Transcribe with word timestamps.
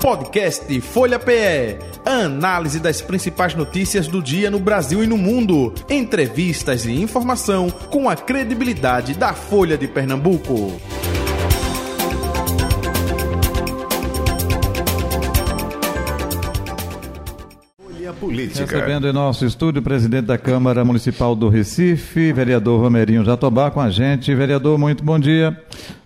Podcast 0.00 0.80
Folha 0.80 1.18
PE. 1.18 1.78
Análise 2.06 2.80
das 2.80 3.02
principais 3.02 3.54
notícias 3.54 4.08
do 4.08 4.22
dia 4.22 4.50
no 4.50 4.58
Brasil 4.58 5.04
e 5.04 5.06
no 5.06 5.18
mundo. 5.18 5.74
Entrevistas 5.90 6.86
e 6.86 6.92
informação 6.92 7.68
com 7.68 8.08
a 8.08 8.16
credibilidade 8.16 9.12
da 9.12 9.34
Folha 9.34 9.76
de 9.76 9.86
Pernambuco. 9.86 10.80
Política. 18.18 18.66
Recebendo 18.66 19.08
em 19.08 19.12
nosso 19.14 19.46
estúdio 19.46 19.80
o 19.80 19.82
presidente 19.82 20.26
da 20.26 20.36
Câmara 20.36 20.84
Municipal 20.84 21.34
do 21.34 21.48
Recife, 21.48 22.34
vereador 22.34 22.78
Romerinho 22.78 23.24
Jatobá, 23.24 23.70
com 23.70 23.80
a 23.80 23.88
gente. 23.88 24.34
Vereador, 24.34 24.78
muito 24.78 25.02
bom 25.02 25.18
dia. 25.18 25.58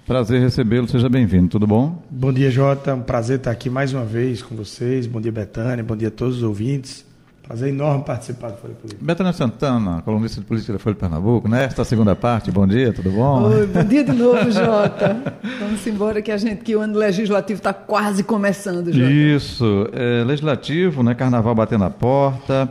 Prazer 0.07 0.39
recebê-lo, 0.39 0.87
seja 0.87 1.09
bem-vindo, 1.09 1.49
tudo 1.49 1.67
bom? 1.67 2.03
Bom 2.11 2.31
dia, 2.31 2.51
Jota. 2.51 2.95
Um 2.95 3.01
prazer 3.01 3.39
estar 3.39 3.51
aqui 3.51 3.71
mais 3.71 3.95
uma 3.95 4.05
vez 4.05 4.43
com 4.43 4.55
vocês. 4.55 5.07
Bom 5.07 5.19
dia, 5.19 5.33
Betânia. 5.33 5.83
Bom 5.83 5.97
dia 5.97 6.09
a 6.09 6.11
todos 6.11 6.37
os 6.37 6.43
ouvintes. 6.43 7.07
Prazer 7.43 7.71
enorme 7.71 8.05
participar 8.05 8.51
do 8.51 8.59
Folha 8.59 8.75
Política. 8.75 9.03
Betânia 9.03 9.33
Santana, 9.33 10.03
colunista 10.03 10.43
de 10.43 10.47
política 10.47 10.75
da 10.75 10.79
Folha 10.79 10.95
de 10.95 11.01
Pernambuco, 11.01 11.49
nesta 11.49 11.85
segunda 11.85 12.15
parte, 12.15 12.51
bom 12.51 12.67
dia, 12.67 12.93
tudo 12.93 13.11
bom? 13.11 13.45
Oi, 13.45 13.67
bom 13.67 13.85
dia 13.85 14.05
de 14.05 14.13
novo, 14.13 14.51
Jota. 14.51 15.35
Vamos 15.59 15.87
embora 15.87 16.21
que 16.21 16.31
a 16.31 16.37
gente, 16.37 16.63
que 16.63 16.77
o 16.77 16.81
ano 16.81 16.99
legislativo 16.99 17.59
está 17.59 17.73
quase 17.73 18.23
começando, 18.23 18.93
Jota. 18.93 19.11
Isso, 19.11 19.89
é, 19.93 20.23
legislativo, 20.25 21.03
né, 21.03 21.15
carnaval 21.15 21.55
batendo 21.55 21.85
a 21.85 21.91
porta. 21.91 22.71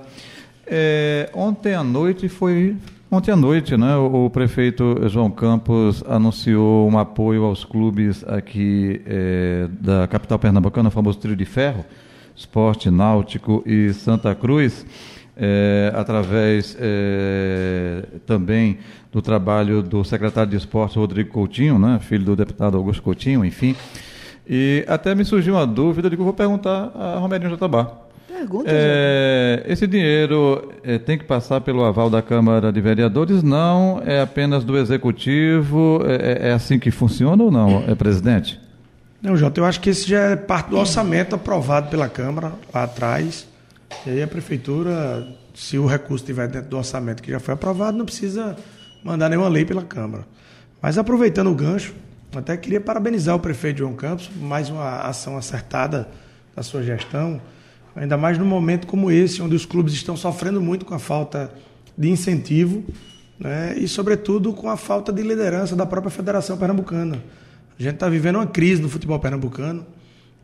É, 0.67 1.29
ontem 1.33 1.73
à 1.73 1.83
noite 1.83 2.29
foi, 2.29 2.75
ontem 3.13 3.31
à 3.31 3.35
noite, 3.35 3.77
né, 3.77 3.95
o, 3.95 4.29
prefeito 4.29 5.07
João 5.07 5.29
Campos 5.29 6.03
anunciou 6.07 6.89
um 6.89 6.97
apoio 6.97 7.43
aos 7.43 7.63
clubes 7.63 8.23
aqui 8.27 9.01
é, 9.05 9.67
da 9.79 10.07
capital 10.07 10.39
pernambucana, 10.39 10.89
o 10.89 10.91
famoso 10.91 11.19
trio 11.19 11.35
de 11.35 11.45
ferro, 11.45 11.85
Esporte 12.35 12.89
Náutico 12.89 13.63
e 13.65 13.93
Santa 13.93 14.33
Cruz, 14.33 14.85
é, 15.37 15.93
através 15.95 16.75
é, 16.79 18.03
também 18.25 18.79
do 19.11 19.21
trabalho 19.21 19.83
do 19.83 20.03
secretário 20.03 20.49
de 20.49 20.57
Esporte, 20.57 20.97
Rodrigo 20.97 21.29
Coutinho, 21.29 21.77
né, 21.77 21.99
filho 22.01 22.25
do 22.25 22.35
deputado 22.35 22.77
Augusto 22.77 23.03
Coutinho, 23.03 23.45
enfim. 23.45 23.75
E 24.47 24.83
até 24.87 25.13
me 25.13 25.23
surgiu 25.23 25.53
uma 25.53 25.67
dúvida, 25.67 26.09
eu 26.11 26.17
vou 26.17 26.33
perguntar 26.33 26.91
a 26.95 27.17
Romerinho 27.19 27.51
Jatobá. 27.51 28.02
Pergunta, 28.43 28.69
é, 28.69 29.63
esse 29.67 29.87
dinheiro 29.87 30.73
é, 30.83 30.97
tem 30.97 31.17
que 31.17 31.23
passar 31.23 31.61
pelo 31.61 31.85
aval 31.85 32.09
da 32.09 32.21
Câmara 32.21 32.73
de 32.73 32.81
Vereadores? 32.81 33.41
Não, 33.41 34.01
é 34.05 34.19
apenas 34.19 34.65
do 34.65 34.77
Executivo? 34.77 36.01
É, 36.05 36.47
é, 36.47 36.49
é 36.49 36.51
assim 36.51 36.77
que 36.77 36.91
funciona 36.91 37.41
ou 37.41 37.49
não, 37.49 37.85
é 37.87 37.95
presidente? 37.95 38.59
Não, 39.21 39.37
Jota, 39.37 39.61
eu 39.61 39.65
acho 39.65 39.79
que 39.79 39.89
esse 39.89 40.09
já 40.09 40.31
é 40.31 40.35
parte 40.35 40.71
do 40.71 40.77
orçamento 40.77 41.33
aprovado 41.33 41.89
pela 41.89 42.09
Câmara 42.09 42.51
lá 42.73 42.83
atrás. 42.83 43.47
E 44.05 44.09
aí 44.09 44.21
a 44.21 44.27
Prefeitura, 44.27 45.25
se 45.55 45.77
o 45.77 45.85
recurso 45.85 46.25
estiver 46.25 46.49
dentro 46.49 46.69
do 46.69 46.77
orçamento 46.77 47.23
que 47.23 47.31
já 47.31 47.39
foi 47.39 47.53
aprovado, 47.53 47.97
não 47.97 48.03
precisa 48.03 48.57
mandar 49.05 49.29
nenhuma 49.29 49.47
lei 49.47 49.63
pela 49.63 49.83
Câmara. 49.83 50.25
Mas 50.81 50.97
aproveitando 50.97 51.49
o 51.49 51.55
gancho, 51.55 51.93
até 52.35 52.57
queria 52.57 52.81
parabenizar 52.81 53.37
o 53.37 53.39
prefeito 53.39 53.77
João 53.77 53.93
Campos 53.93 54.27
por 54.27 54.43
mais 54.43 54.69
uma 54.69 54.97
ação 54.97 55.37
acertada 55.37 56.09
da 56.53 56.61
sua 56.61 56.83
gestão, 56.83 57.39
ainda 57.95 58.17
mais 58.17 58.37
num 58.37 58.45
momento 58.45 58.87
como 58.87 59.11
esse, 59.11 59.41
onde 59.41 59.55
os 59.55 59.65
clubes 59.65 59.93
estão 59.93 60.15
sofrendo 60.15 60.61
muito 60.61 60.85
com 60.85 60.93
a 60.93 60.99
falta 60.99 61.53
de 61.97 62.09
incentivo 62.09 62.83
né, 63.39 63.75
e, 63.77 63.87
sobretudo, 63.87 64.53
com 64.53 64.69
a 64.69 64.77
falta 64.77 65.11
de 65.11 65.21
liderança 65.21 65.75
da 65.75 65.85
própria 65.85 66.11
Federação 66.11 66.57
Pernambucana. 66.57 67.23
A 67.77 67.81
gente 67.81 67.95
está 67.95 68.09
vivendo 68.09 68.35
uma 68.35 68.47
crise 68.47 68.81
no 68.81 68.89
futebol 68.89 69.19
pernambucano 69.19 69.85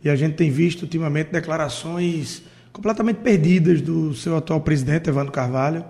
e 0.03 0.09
a 0.09 0.15
gente 0.15 0.35
tem 0.35 0.49
visto 0.49 0.83
ultimamente 0.83 1.31
declarações 1.31 2.43
completamente 2.71 3.17
perdidas 3.17 3.81
do 3.81 4.13
seu 4.13 4.37
atual 4.37 4.61
presidente, 4.61 5.09
Evandro 5.09 5.31
Carvalho, 5.31 5.83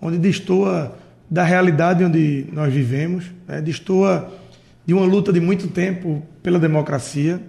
onde 0.00 0.18
destoa 0.18 0.96
da 1.30 1.42
realidade 1.42 2.04
onde 2.04 2.46
nós 2.52 2.72
vivemos, 2.72 3.26
né? 3.46 3.60
destoa 3.60 4.32
de 4.86 4.94
uma 4.94 5.04
luta 5.04 5.32
de 5.32 5.40
muito 5.40 5.68
tempo 5.68 6.22
pela 6.42 6.58
democracia 6.58 7.40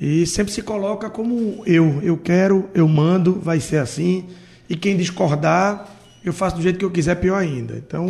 e 0.00 0.26
sempre 0.26 0.50
se 0.50 0.62
coloca 0.62 1.10
como 1.10 1.62
eu, 1.66 2.00
eu 2.02 2.16
quero, 2.16 2.70
eu 2.72 2.88
mando, 2.88 3.38
vai 3.38 3.60
ser 3.60 3.76
assim, 3.76 4.26
e 4.66 4.74
quem 4.74 4.96
discordar, 4.96 5.86
eu 6.24 6.32
faço 6.32 6.56
do 6.56 6.62
jeito 6.62 6.78
que 6.78 6.84
eu 6.84 6.90
quiser, 6.90 7.16
pior 7.16 7.36
ainda. 7.36 7.76
Então, 7.76 8.08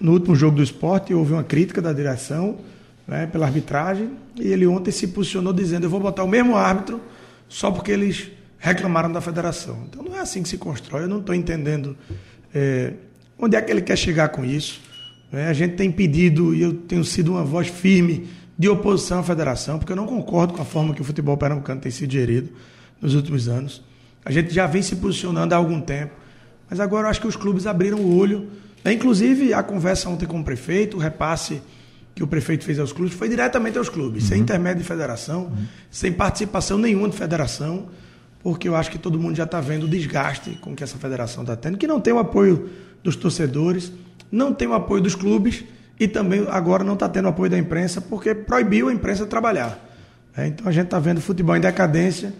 no 0.00 0.12
último 0.12 0.34
jogo 0.34 0.56
do 0.56 0.62
esporte, 0.62 1.14
houve 1.14 1.34
uma 1.34 1.44
crítica 1.44 1.80
da 1.80 1.92
direção, 1.92 2.58
né, 3.06 3.26
pela 3.26 3.46
arbitragem, 3.46 4.10
e 4.34 4.48
ele 4.48 4.66
ontem 4.66 4.90
se 4.90 5.06
posicionou 5.06 5.52
dizendo: 5.52 5.84
eu 5.84 5.90
vou 5.90 6.00
botar 6.00 6.24
o 6.24 6.28
mesmo 6.28 6.56
árbitro 6.56 7.00
só 7.48 7.70
porque 7.70 7.92
eles 7.92 8.30
reclamaram 8.58 9.12
da 9.12 9.20
federação. 9.20 9.84
Então 9.88 10.02
não 10.02 10.16
é 10.16 10.20
assim 10.20 10.42
que 10.42 10.48
se 10.48 10.58
constrói, 10.58 11.04
eu 11.04 11.08
não 11.08 11.20
estou 11.20 11.34
entendendo 11.34 11.96
é, 12.52 12.94
onde 13.38 13.56
é 13.56 13.62
que 13.62 13.70
ele 13.70 13.82
quer 13.82 13.96
chegar 13.96 14.30
com 14.30 14.44
isso. 14.44 14.80
Né? 15.30 15.48
A 15.48 15.52
gente 15.52 15.76
tem 15.76 15.92
pedido, 15.92 16.54
e 16.54 16.60
eu 16.60 16.72
tenho 16.72 17.04
sido 17.04 17.32
uma 17.32 17.44
voz 17.44 17.68
firme 17.68 18.26
de 18.58 18.68
oposição 18.68 19.20
à 19.20 19.22
federação, 19.22 19.78
porque 19.78 19.92
eu 19.92 19.96
não 19.96 20.06
concordo 20.06 20.52
com 20.52 20.60
a 20.60 20.64
forma 20.64 20.92
que 20.92 21.00
o 21.00 21.04
futebol 21.04 21.36
pernambucano 21.36 21.80
tem 21.80 21.92
sido 21.92 22.12
gerido 22.12 22.50
nos 23.00 23.14
últimos 23.14 23.48
anos. 23.48 23.82
A 24.24 24.32
gente 24.32 24.52
já 24.52 24.66
vem 24.66 24.82
se 24.82 24.96
posicionando 24.96 25.54
há 25.54 25.56
algum 25.56 25.80
tempo, 25.80 26.12
mas 26.68 26.80
agora 26.80 27.06
eu 27.06 27.10
acho 27.10 27.20
que 27.20 27.28
os 27.28 27.36
clubes 27.36 27.66
abriram 27.66 27.98
o 27.98 28.18
olho. 28.18 28.48
Né? 28.84 28.92
Inclusive, 28.92 29.54
a 29.54 29.62
conversa 29.62 30.08
ontem 30.08 30.26
com 30.26 30.40
o 30.40 30.44
prefeito, 30.44 30.96
o 30.96 31.00
repasse 31.00 31.62
que 32.16 32.22
o 32.22 32.26
prefeito 32.26 32.64
fez 32.64 32.80
aos 32.80 32.92
clubes 32.92 33.14
foi 33.14 33.28
diretamente 33.28 33.78
aos 33.78 33.88
clubes, 33.88 34.24
uhum. 34.24 34.28
sem 34.30 34.40
intermédio 34.40 34.82
de 34.82 34.88
federação, 34.88 35.44
uhum. 35.44 35.66
sem 35.88 36.12
participação 36.12 36.76
nenhuma 36.76 37.08
de 37.08 37.16
federação, 37.16 37.86
porque 38.42 38.68
eu 38.68 38.74
acho 38.74 38.90
que 38.90 38.98
todo 38.98 39.20
mundo 39.20 39.36
já 39.36 39.44
está 39.44 39.60
vendo 39.60 39.84
o 39.84 39.88
desgaste 39.88 40.58
com 40.60 40.74
que 40.74 40.82
essa 40.82 40.98
federação 40.98 41.44
está 41.44 41.54
tendo, 41.54 41.78
que 41.78 41.86
não 41.86 42.00
tem 42.00 42.12
o 42.12 42.18
apoio 42.18 42.68
dos 43.04 43.14
torcedores, 43.14 43.92
não 44.32 44.52
tem 44.52 44.66
o 44.66 44.74
apoio 44.74 45.00
dos 45.00 45.14
clubes 45.14 45.62
e 45.98 46.06
também 46.06 46.46
agora 46.48 46.84
não 46.84 46.94
está 46.94 47.08
tendo 47.08 47.28
apoio 47.28 47.50
da 47.50 47.58
imprensa, 47.58 48.00
porque 48.00 48.34
proibiu 48.34 48.88
a 48.88 48.92
imprensa 48.92 49.26
trabalhar. 49.26 49.78
É, 50.36 50.46
então 50.46 50.68
a 50.68 50.72
gente 50.72 50.84
está 50.84 50.98
vendo 50.98 51.20
futebol 51.20 51.56
em 51.56 51.60
decadência 51.60 52.32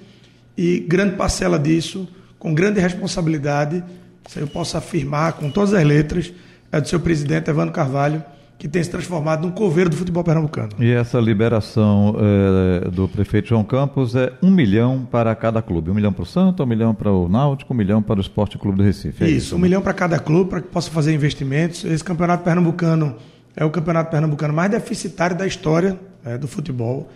e 0.56 0.78
grande 0.80 1.16
parcela 1.16 1.58
disso, 1.58 2.08
com 2.38 2.54
grande 2.54 2.80
responsabilidade, 2.80 3.82
se 4.28 4.38
eu 4.38 4.46
posso 4.46 4.76
afirmar 4.76 5.32
com 5.34 5.50
todas 5.50 5.74
as 5.74 5.84
letras, 5.84 6.32
é 6.70 6.80
do 6.80 6.88
seu 6.88 7.00
presidente 7.00 7.50
Evandro 7.50 7.72
Carvalho 7.72 8.22
que 8.58 8.66
tem 8.66 8.82
se 8.82 8.90
transformado 8.90 9.42
num 9.42 9.52
coveiro 9.52 9.88
do 9.88 9.96
futebol 9.96 10.24
pernambucano. 10.24 10.70
E 10.80 10.90
essa 10.90 11.20
liberação 11.20 12.16
é, 12.18 12.90
do 12.90 13.06
prefeito 13.06 13.48
João 13.48 13.62
Campos 13.62 14.16
é 14.16 14.32
um 14.42 14.50
milhão 14.50 15.06
para 15.08 15.32
cada 15.36 15.62
clube. 15.62 15.90
Um 15.92 15.94
milhão 15.94 16.12
para 16.12 16.24
o 16.24 16.26
Santo, 16.26 16.64
um 16.64 16.66
milhão 16.66 16.92
para 16.92 17.12
o 17.12 17.28
Náutico, 17.28 17.72
um 17.72 17.76
milhão 17.76 18.02
para 18.02 18.18
o 18.18 18.20
Esporte 18.20 18.58
Clube 18.58 18.78
do 18.78 18.82
Recife. 18.82 19.22
É 19.22 19.28
isso, 19.28 19.36
isso, 19.36 19.56
um 19.56 19.60
milhão 19.60 19.80
para 19.80 19.94
cada 19.94 20.18
clube, 20.18 20.50
para 20.50 20.60
que 20.60 20.68
possa 20.68 20.90
fazer 20.90 21.14
investimentos. 21.14 21.84
Esse 21.84 22.02
campeonato 22.02 22.42
pernambucano 22.42 23.14
é 23.58 23.64
o 23.64 23.70
campeonato 23.70 24.10
pernambucano 24.10 24.54
mais 24.54 24.70
deficitário 24.70 25.36
da 25.36 25.46
história 25.46 25.98
é, 26.24 26.38
do 26.38 26.46
futebol. 26.46 27.10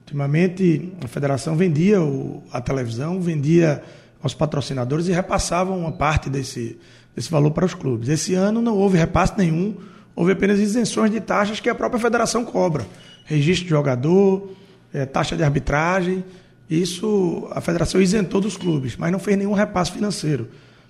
Ultimamente, 0.00 0.92
a 1.02 1.08
federação 1.08 1.56
vendia 1.56 2.00
o, 2.00 2.42
a 2.52 2.60
televisão, 2.60 3.20
vendia 3.20 3.82
aos 4.22 4.34
patrocinadores 4.34 5.08
e 5.08 5.12
repassava 5.12 5.72
uma 5.72 5.90
parte 5.90 6.28
desse, 6.28 6.78
desse 7.16 7.30
valor 7.30 7.52
para 7.52 7.64
os 7.64 7.74
clubes. 7.74 8.08
Esse 8.08 8.34
ano 8.34 8.60
não 8.60 8.76
houve 8.76 8.98
repasse 8.98 9.32
nenhum 9.36 9.76
houve 10.18 10.32
apenas 10.32 10.58
isenções 10.58 11.12
de 11.12 11.20
taxas 11.20 11.60
que 11.60 11.68
a 11.68 11.74
própria 11.76 12.00
federação 12.00 12.44
cobra. 12.44 12.84
Registro 13.24 13.66
de 13.66 13.70
jogador, 13.70 14.50
é, 14.92 15.06
taxa 15.06 15.36
de 15.36 15.44
arbitragem. 15.44 16.24
Isso 16.68 17.48
a 17.52 17.60
federação 17.60 18.00
isentou 18.00 18.40
dos 18.40 18.56
clubes, 18.56 18.96
mas 18.96 19.12
não 19.12 19.20
fez 19.20 19.38
nenhum 19.38 19.52
repasse 19.52 19.92
financeiro. 19.92 20.48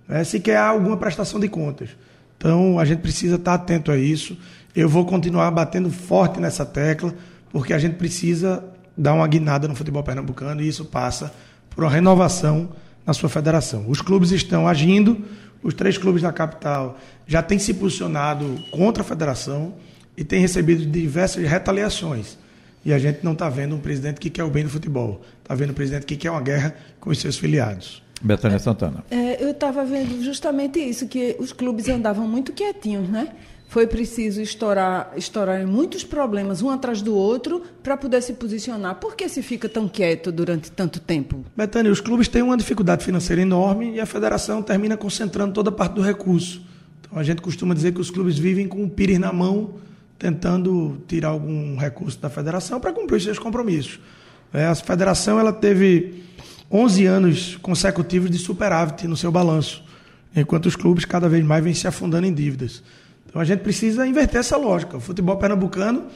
É, 0.08 0.24
sequer 0.24 0.56
há 0.56 0.68
alguma 0.68 0.96
prestação 0.96 1.38
de 1.38 1.46
contas. 1.46 1.90
Então 2.38 2.78
a 2.78 2.86
gente 2.86 3.00
precisa 3.00 3.36
estar 3.36 3.52
atento 3.52 3.92
a 3.92 3.98
isso. 3.98 4.34
Eu 4.74 4.88
vou 4.88 5.04
continuar 5.04 5.50
batendo 5.50 5.90
forte 5.90 6.40
nessa 6.40 6.64
tecla, 6.64 7.14
porque 7.50 7.72
a 7.72 7.78
gente 7.78 7.96
precisa 7.96 8.64
dar 8.96 9.14
uma 9.14 9.26
guinada 9.26 9.68
no 9.68 9.74
futebol 9.74 10.02
pernambucano 10.02 10.60
e 10.60 10.68
isso 10.68 10.84
passa 10.84 11.32
por 11.70 11.84
uma 11.84 11.90
renovação 11.90 12.68
na 13.06 13.14
sua 13.14 13.28
federação. 13.28 13.88
Os 13.88 14.02
clubes 14.02 14.32
estão 14.32 14.68
agindo, 14.68 15.24
os 15.62 15.72
três 15.74 15.96
clubes 15.96 16.22
da 16.22 16.32
capital 16.32 16.98
já 17.26 17.42
têm 17.42 17.58
se 17.58 17.72
posicionado 17.74 18.58
contra 18.70 19.02
a 19.02 19.06
federação 19.06 19.74
e 20.16 20.24
têm 20.24 20.40
recebido 20.40 20.84
diversas 20.84 21.48
retaliações. 21.48 22.36
E 22.84 22.92
a 22.92 22.98
gente 22.98 23.20
não 23.22 23.32
está 23.32 23.48
vendo 23.48 23.74
um 23.74 23.78
presidente 23.78 24.20
que 24.20 24.30
quer 24.30 24.44
o 24.44 24.50
bem 24.50 24.64
do 24.64 24.70
futebol. 24.70 25.22
Está 25.42 25.54
vendo 25.54 25.70
um 25.70 25.74
presidente 25.74 26.06
que 26.06 26.16
quer 26.16 26.30
uma 26.30 26.40
guerra 26.40 26.74
com 27.00 27.10
os 27.10 27.18
seus 27.18 27.36
filiados. 27.36 28.02
Betânia 28.20 28.58
Santana. 28.58 29.04
É, 29.10 29.42
eu 29.42 29.50
estava 29.50 29.84
vendo 29.84 30.22
justamente 30.22 30.80
isso, 30.80 31.06
que 31.06 31.36
os 31.38 31.52
clubes 31.52 31.88
andavam 31.88 32.26
muito 32.26 32.52
quietinhos, 32.52 33.08
né? 33.08 33.28
Foi 33.68 33.86
preciso 33.86 34.40
estourar, 34.40 35.12
estourar 35.14 35.66
muitos 35.66 36.02
problemas 36.02 36.62
um 36.62 36.70
atrás 36.70 37.02
do 37.02 37.14
outro 37.14 37.62
para 37.82 37.98
poder 37.98 38.22
se 38.22 38.32
posicionar. 38.32 38.94
Por 38.94 39.14
que 39.14 39.28
se 39.28 39.42
fica 39.42 39.68
tão 39.68 39.86
quieto 39.86 40.32
durante 40.32 40.70
tanto 40.70 40.98
tempo? 40.98 41.44
Betânia, 41.54 41.92
os 41.92 42.00
clubes 42.00 42.28
têm 42.28 42.40
uma 42.40 42.56
dificuldade 42.56 43.04
financeira 43.04 43.42
enorme 43.42 43.92
e 43.92 44.00
a 44.00 44.06
federação 44.06 44.62
termina 44.62 44.96
concentrando 44.96 45.52
toda 45.52 45.68
a 45.68 45.72
parte 45.72 45.92
do 45.92 46.00
recurso. 46.00 46.62
Então 47.02 47.18
a 47.18 47.22
gente 47.22 47.42
costuma 47.42 47.74
dizer 47.74 47.92
que 47.92 48.00
os 48.00 48.10
clubes 48.10 48.38
vivem 48.38 48.66
com 48.66 48.82
o 48.82 48.88
pires 48.88 49.18
na 49.18 49.34
mão, 49.34 49.74
tentando 50.18 51.02
tirar 51.06 51.28
algum 51.28 51.76
recurso 51.76 52.18
da 52.18 52.30
federação 52.30 52.80
para 52.80 52.90
cumprir 52.90 53.20
seus 53.20 53.38
compromissos. 53.38 54.00
É, 54.50 54.64
a 54.64 54.74
federação 54.74 55.38
ela 55.38 55.52
teve 55.52 56.24
11 56.70 57.04
anos 57.04 57.58
consecutivos 57.60 58.30
de 58.30 58.38
superávit 58.38 59.06
no 59.06 59.16
seu 59.16 59.30
balanço, 59.30 59.84
enquanto 60.34 60.64
os 60.64 60.74
clubes 60.74 61.04
cada 61.04 61.28
vez 61.28 61.44
mais 61.44 61.62
vêm 61.62 61.74
se 61.74 61.86
afundando 61.86 62.26
em 62.26 62.32
dívidas. 62.32 62.82
Então 63.28 63.40
a 63.40 63.44
gente 63.44 63.60
precisa 63.60 64.06
inverter 64.06 64.40
essa 64.40 64.56
lógica. 64.56 64.96
O 64.96 65.00
futebol 65.00 65.36
pernambucano 65.36 66.06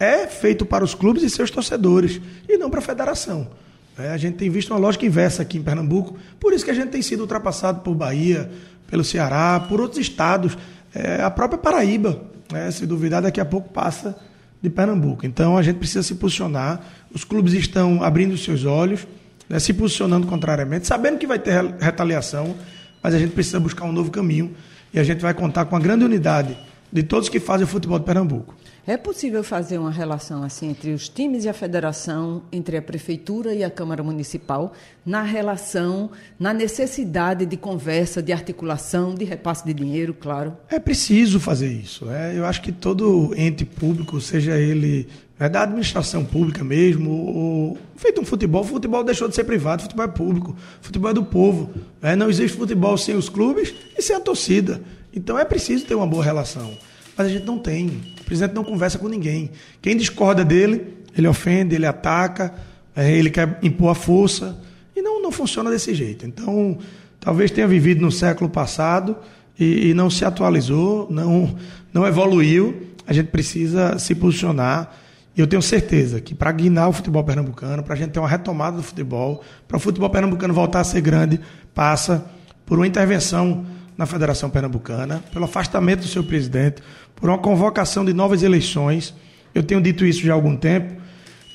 é 0.00 0.26
feito 0.26 0.66
para 0.66 0.82
os 0.82 0.94
clubes 0.94 1.22
e 1.22 1.30
seus 1.30 1.50
torcedores, 1.50 2.20
e 2.48 2.56
não 2.58 2.68
para 2.68 2.80
a 2.80 2.82
federação. 2.82 3.48
É, 3.96 4.10
a 4.10 4.16
gente 4.16 4.36
tem 4.36 4.50
visto 4.50 4.70
uma 4.70 4.78
lógica 4.78 5.04
inversa 5.04 5.42
aqui 5.42 5.58
em 5.58 5.62
Pernambuco, 5.62 6.16
por 6.40 6.52
isso 6.52 6.64
que 6.64 6.70
a 6.70 6.74
gente 6.74 6.88
tem 6.88 7.02
sido 7.02 7.20
ultrapassado 7.20 7.80
por 7.80 7.94
Bahia, 7.94 8.50
pelo 8.88 9.04
Ceará, 9.04 9.60
por 9.68 9.80
outros 9.80 10.00
estados, 10.00 10.56
é, 10.94 11.22
a 11.22 11.30
própria 11.30 11.58
Paraíba, 11.58 12.20
né, 12.50 12.70
se 12.70 12.86
duvidar, 12.86 13.22
daqui 13.22 13.40
a 13.40 13.44
pouco 13.44 13.68
passa 13.68 14.18
de 14.62 14.70
Pernambuco. 14.70 15.26
Então 15.26 15.56
a 15.56 15.62
gente 15.62 15.76
precisa 15.76 16.02
se 16.02 16.14
posicionar, 16.14 16.80
os 17.14 17.22
clubes 17.22 17.52
estão 17.52 18.02
abrindo 18.02 18.32
os 18.32 18.42
seus 18.42 18.64
olhos, 18.64 19.06
né, 19.48 19.58
se 19.58 19.74
posicionando 19.74 20.26
contrariamente, 20.26 20.86
sabendo 20.86 21.18
que 21.18 21.26
vai 21.26 21.38
ter 21.38 21.62
retaliação, 21.78 22.56
mas 23.02 23.14
a 23.14 23.18
gente 23.18 23.32
precisa 23.32 23.60
buscar 23.60 23.84
um 23.84 23.92
novo 23.92 24.10
caminho 24.10 24.54
e 24.92 25.00
a 25.00 25.04
gente 25.04 25.20
vai 25.20 25.34
contar 25.34 25.64
com 25.64 25.76
a 25.76 25.80
grande 25.80 26.04
unidade 26.04 26.56
de 26.92 27.02
todos 27.02 27.28
que 27.28 27.40
fazem 27.40 27.64
o 27.64 27.68
futebol 27.68 27.98
de 27.98 28.04
Pernambuco. 28.04 28.54
É 28.84 28.96
possível 28.96 29.44
fazer 29.44 29.78
uma 29.78 29.92
relação 29.92 30.42
assim 30.42 30.70
entre 30.70 30.92
os 30.92 31.08
times 31.08 31.44
e 31.44 31.48
a 31.48 31.54
federação, 31.54 32.42
entre 32.50 32.76
a 32.76 32.82
prefeitura 32.82 33.54
e 33.54 33.62
a 33.62 33.70
Câmara 33.70 34.02
Municipal, 34.02 34.72
na 35.06 35.22
relação, 35.22 36.10
na 36.38 36.52
necessidade 36.52 37.46
de 37.46 37.56
conversa, 37.56 38.20
de 38.20 38.32
articulação, 38.32 39.14
de 39.14 39.24
repasse 39.24 39.64
de 39.64 39.72
dinheiro, 39.72 40.12
claro? 40.12 40.56
É 40.68 40.80
preciso 40.80 41.38
fazer 41.38 41.68
isso. 41.68 42.04
Né? 42.06 42.36
Eu 42.36 42.44
acho 42.44 42.60
que 42.60 42.72
todo 42.72 43.32
ente 43.36 43.64
público, 43.64 44.20
seja 44.20 44.58
ele 44.58 45.08
é 45.38 45.48
da 45.48 45.62
administração 45.62 46.24
pública 46.24 46.62
mesmo, 46.62 47.10
ou, 47.10 47.78
feito 47.96 48.20
um 48.20 48.24
futebol, 48.24 48.62
o 48.62 48.64
futebol 48.64 49.02
deixou 49.02 49.28
de 49.28 49.34
ser 49.34 49.44
privado, 49.44 49.80
o 49.80 49.82
futebol 49.84 50.04
é 50.04 50.08
público, 50.08 50.56
o 50.80 50.84
futebol 50.84 51.10
é 51.10 51.14
do 51.14 51.24
povo. 51.24 51.70
Né? 52.00 52.14
Não 52.14 52.28
existe 52.28 52.56
futebol 52.56 52.96
sem 52.96 53.16
os 53.16 53.28
clubes 53.28 53.74
e 53.96 54.02
sem 54.02 54.14
a 54.14 54.20
torcida. 54.20 54.80
Então 55.14 55.38
é 55.38 55.44
preciso 55.44 55.84
ter 55.84 55.94
uma 55.94 56.06
boa 56.06 56.24
relação. 56.24 56.72
Mas 57.16 57.26
a 57.26 57.30
gente 57.30 57.44
não 57.44 57.58
tem. 57.58 57.88
O 58.20 58.24
presidente 58.24 58.54
não 58.54 58.64
conversa 58.64 58.98
com 58.98 59.08
ninguém. 59.08 59.50
Quem 59.80 59.96
discorda 59.96 60.44
dele, 60.44 60.94
ele 61.16 61.28
ofende, 61.28 61.74
ele 61.74 61.86
ataca, 61.86 62.54
é, 62.96 63.12
ele 63.12 63.30
quer 63.30 63.58
impor 63.62 63.90
a 63.90 63.94
força. 63.94 64.58
E 64.96 65.02
não, 65.02 65.20
não 65.20 65.30
funciona 65.30 65.70
desse 65.70 65.94
jeito. 65.94 66.26
Então, 66.26 66.78
talvez 67.20 67.50
tenha 67.50 67.66
vivido 67.66 68.00
no 68.00 68.10
século 68.10 68.48
passado 68.48 69.16
e, 69.58 69.90
e 69.90 69.94
não 69.94 70.08
se 70.08 70.24
atualizou, 70.24 71.06
não, 71.10 71.54
não 71.92 72.06
evoluiu. 72.06 72.88
A 73.06 73.12
gente 73.12 73.26
precisa 73.26 73.98
se 73.98 74.14
posicionar. 74.14 74.96
E 75.36 75.40
eu 75.40 75.46
tenho 75.46 75.62
certeza 75.62 76.20
que 76.20 76.34
para 76.34 76.52
guinar 76.52 76.88
o 76.88 76.92
futebol 76.92 77.24
pernambucano, 77.24 77.82
para 77.82 77.94
a 77.94 77.96
gente 77.96 78.10
ter 78.10 78.18
uma 78.18 78.28
retomada 78.28 78.76
do 78.76 78.82
futebol, 78.82 79.42
para 79.66 79.76
o 79.76 79.80
futebol 79.80 80.10
pernambucano 80.10 80.52
voltar 80.52 80.80
a 80.80 80.84
ser 80.84 81.00
grande, 81.00 81.40
passa 81.74 82.24
por 82.66 82.78
uma 82.78 82.86
intervenção 82.86 83.64
na 83.96 84.06
Federação 84.06 84.48
Pernambucana, 84.50 85.22
pelo 85.32 85.44
afastamento 85.44 86.00
do 86.00 86.08
seu 86.08 86.24
presidente, 86.24 86.82
por 87.14 87.28
uma 87.28 87.38
convocação 87.38 88.04
de 88.04 88.12
novas 88.12 88.42
eleições. 88.42 89.14
Eu 89.54 89.62
tenho 89.62 89.80
dito 89.80 90.04
isso 90.04 90.22
já 90.22 90.32
há 90.32 90.34
algum 90.34 90.56
tempo, 90.56 90.94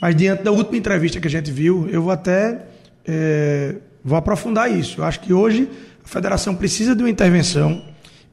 mas 0.02 0.16
diante 0.16 0.44
da 0.44 0.52
última 0.52 0.78
entrevista 0.78 1.20
que 1.20 1.28
a 1.28 1.32
gente 1.32 1.52
viu, 1.52 1.88
eu 1.90 2.02
vou 2.02 2.12
até 2.12 2.66
é, 3.06 3.76
vou 4.04 4.18
aprofundar 4.18 4.72
isso. 4.72 5.02
Eu 5.02 5.06
acho 5.06 5.20
que 5.20 5.34
hoje 5.34 5.70
a 6.04 6.08
federação 6.08 6.56
precisa 6.56 6.96
de 6.96 7.02
uma 7.02 7.10
intervenção 7.10 7.84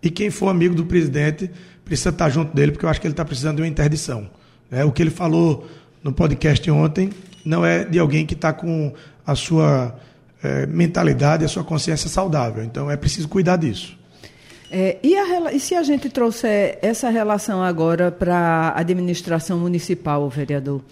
e 0.03 0.11
quem 0.11 0.31
for 0.31 0.49
amigo 0.49 0.75
do 0.75 0.85
presidente 0.85 1.51
precisa 1.85 2.11
estar 2.11 2.29
junto 2.29 2.55
dele, 2.55 2.73
porque 2.73 2.85
eu 2.85 2.91
acho 2.91 3.01
que 3.01 3.07
ele 3.07 3.13
está 3.13 3.25
precisando 3.25 3.57
de 3.57 3.63
uma 3.63 3.69
interdição. 3.69 4.29
É, 4.71 4.85
o 4.85 4.93
que 4.93 5.03
ele 5.03 5.11
falou 5.11 5.69
no 6.03 6.13
podcast 6.13 6.71
ontem 6.71 7.11
não 7.45 7.65
é 7.65 7.85
de 7.85 7.99
alguém 7.99 8.27
que 8.27 8.35
está 8.35 8.53
com 8.53 8.93
a 9.27 9.35
sua 9.35 9.99
é, 10.45 10.67
mentalidade, 10.67 11.45
a 11.45 11.49
sua 11.49 11.65
consciência 11.65 12.09
saudável. 12.09 12.63
Então 12.63 12.91
é 12.91 12.97
preciso 12.97 13.29
cuidar 13.29 13.57
disso. 13.57 13.97
É, 14.71 14.99
e, 15.03 15.17
a, 15.17 15.53
e, 15.53 15.61
se 15.61 15.75
a 15.75 15.83
gente 15.83 16.09
trouxer 16.11 16.79
essa 16.83 17.09
relação 17.09 17.63
agora 17.63 18.11
para 18.11 18.37
a 18.37 18.81
administração 18.81 19.59
municipal, 19.59 20.29
vereador? 20.29 20.83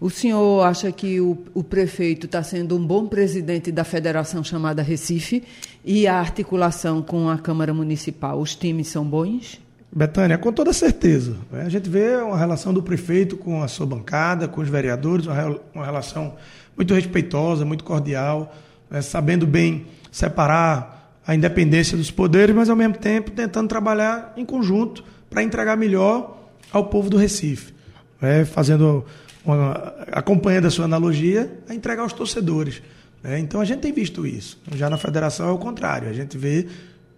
O 0.00 0.10
senhor 0.10 0.62
acha 0.64 0.92
que 0.92 1.20
o, 1.20 1.38
o 1.54 1.64
prefeito 1.64 2.26
está 2.26 2.42
sendo 2.42 2.76
um 2.76 2.86
bom 2.86 3.06
presidente 3.06 3.72
da 3.72 3.82
federação 3.82 4.44
chamada 4.44 4.82
Recife 4.82 5.42
e 5.84 6.06
a 6.06 6.18
articulação 6.18 7.02
com 7.02 7.28
a 7.28 7.38
Câmara 7.38 7.72
Municipal, 7.72 8.38
os 8.38 8.54
times 8.54 8.88
são 8.88 9.04
bons? 9.04 9.60
Betânia, 9.90 10.36
com 10.36 10.52
toda 10.52 10.72
certeza. 10.72 11.36
Né? 11.50 11.62
A 11.62 11.68
gente 11.68 11.88
vê 11.88 12.16
uma 12.16 12.36
relação 12.36 12.74
do 12.74 12.82
prefeito 12.82 13.36
com 13.36 13.62
a 13.62 13.68
sua 13.68 13.86
bancada, 13.86 14.46
com 14.46 14.60
os 14.60 14.68
vereadores, 14.68 15.26
uma 15.74 15.84
relação 15.84 16.34
muito 16.76 16.92
respeitosa, 16.92 17.64
muito 17.64 17.82
cordial, 17.82 18.54
né? 18.90 19.02
sabendo 19.02 19.46
bem 19.46 19.86
separar 20.10 21.20
a 21.26 21.34
independência 21.34 21.96
dos 21.96 22.10
poderes, 22.10 22.54
mas 22.54 22.70
ao 22.70 22.76
mesmo 22.76 22.96
tempo 22.96 23.30
tentando 23.30 23.68
trabalhar 23.68 24.32
em 24.36 24.44
conjunto 24.44 25.02
para 25.28 25.42
entregar 25.42 25.76
melhor 25.76 26.38
ao 26.70 26.86
povo 26.86 27.10
do 27.10 27.16
Recife. 27.16 27.74
É, 28.22 28.44
fazendo 28.44 29.04
uma, 29.44 29.94
acompanhando 30.12 30.66
a 30.66 30.70
sua 30.70 30.84
analogia, 30.84 31.58
a 31.68 31.74
entregar 31.74 32.02
aos 32.02 32.12
torcedores. 32.12 32.82
É, 33.22 33.38
então 33.38 33.60
a 33.60 33.64
gente 33.64 33.80
tem 33.80 33.92
visto 33.92 34.26
isso. 34.26 34.58
Já 34.74 34.88
na 34.88 34.96
federação 34.96 35.48
é 35.48 35.52
o 35.52 35.58
contrário. 35.58 36.08
A 36.08 36.12
gente 36.12 36.38
vê 36.38 36.66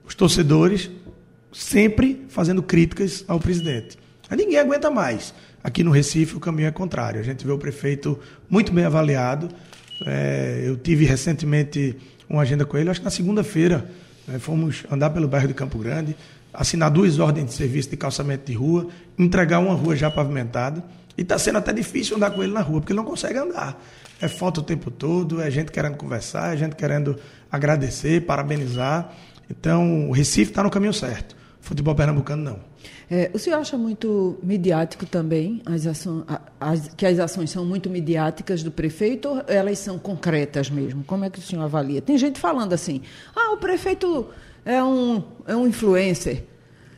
os 0.07 0.15
torcedores 0.15 0.91
sempre 1.53 2.25
fazendo 2.29 2.63
críticas 2.63 3.25
ao 3.29 3.39
presidente. 3.39 3.99
Ninguém 4.31 4.59
aguenta 4.59 4.91
mais. 4.91 5.35
Aqui 5.63 5.83
no 5.83 5.91
Recife 5.91 6.37
o 6.37 6.41
caminho 6.41 6.69
é 6.69 6.71
contrário. 6.71 7.21
A 7.21 7.25
gente 7.25 7.47
vê 7.47 7.53
o 7.53 7.59
prefeito 7.59 8.19
muito 8.49 8.73
bem 8.73 8.85
avaliado. 8.85 9.49
É, 10.07 10.65
eu 10.67 10.77
tive 10.77 11.05
recentemente 11.05 11.97
uma 12.29 12.43
agenda 12.43 12.65
com 12.65 12.77
ele, 12.77 12.91
acho 12.91 13.01
que 13.01 13.05
na 13.05 13.11
segunda-feira 13.11 13.89
né, 14.27 14.39
fomos 14.39 14.85
andar 14.91 15.11
pelo 15.11 15.27
bairro 15.27 15.49
de 15.49 15.55
Campo 15.55 15.79
Grande, 15.79 16.15
assinar 16.53 16.91
duas 16.91 17.19
ordens 17.19 17.47
de 17.47 17.53
serviço 17.55 17.91
de 17.91 17.97
calçamento 17.97 18.47
de 18.47 18.53
rua, 18.57 18.89
entregar 19.19 19.59
uma 19.59 19.75
rua 19.75 19.97
já 19.97 20.11
pavimentada. 20.11 20.83
E 21.17 21.23
está 21.23 21.37
sendo 21.37 21.59
até 21.59 21.73
difícil 21.73 22.17
andar 22.17 22.31
com 22.31 22.43
ele 22.45 22.53
na 22.53 22.61
rua, 22.61 22.81
porque 22.81 22.93
ele 22.93 22.99
não 22.99 23.05
consegue 23.05 23.39
andar. 23.39 23.83
É 24.21 24.29
foto 24.29 24.59
o 24.59 24.63
tempo 24.63 24.89
todo, 24.91 25.41
é 25.41 25.51
gente 25.51 25.73
querendo 25.73 25.97
conversar, 25.97 26.55
é 26.55 26.57
gente 26.57 26.77
querendo 26.77 27.19
agradecer, 27.51 28.25
parabenizar. 28.25 29.13
Então, 29.51 30.09
o 30.09 30.13
Recife 30.13 30.53
está 30.53 30.63
no 30.63 30.71
caminho 30.71 30.93
certo. 30.93 31.37
Futebol 31.61 31.95
pernambucano, 31.95 32.43
não. 32.43 32.59
É, 33.11 33.31
o 33.33 33.39
senhor 33.39 33.59
acha 33.59 33.77
muito 33.77 34.39
midiático 34.43 35.07
também 35.07 35.63
as 35.65 35.87
ações, 35.87 36.25
as, 36.61 36.89
que 36.89 37.07
as 37.07 37.19
ações 37.19 37.51
são 37.51 37.65
muito 37.65 37.89
midiáticas 37.89 38.63
do 38.63 38.71
prefeito 38.71 39.29
ou 39.29 39.43
elas 39.47 39.79
são 39.79 39.99
concretas 39.99 40.71
mesmo? 40.71 41.03
Como 41.05 41.25
é 41.25 41.31
que 41.31 41.39
o 41.39 41.43
senhor 41.43 41.63
avalia? 41.63 42.03
Tem 42.03 42.17
gente 42.19 42.39
falando 42.39 42.73
assim: 42.73 43.01
ah, 43.35 43.53
o 43.53 43.57
prefeito 43.57 44.27
é 44.65 44.83
um, 44.83 45.23
é 45.47 45.57
um 45.57 45.67
influencer 45.67 46.45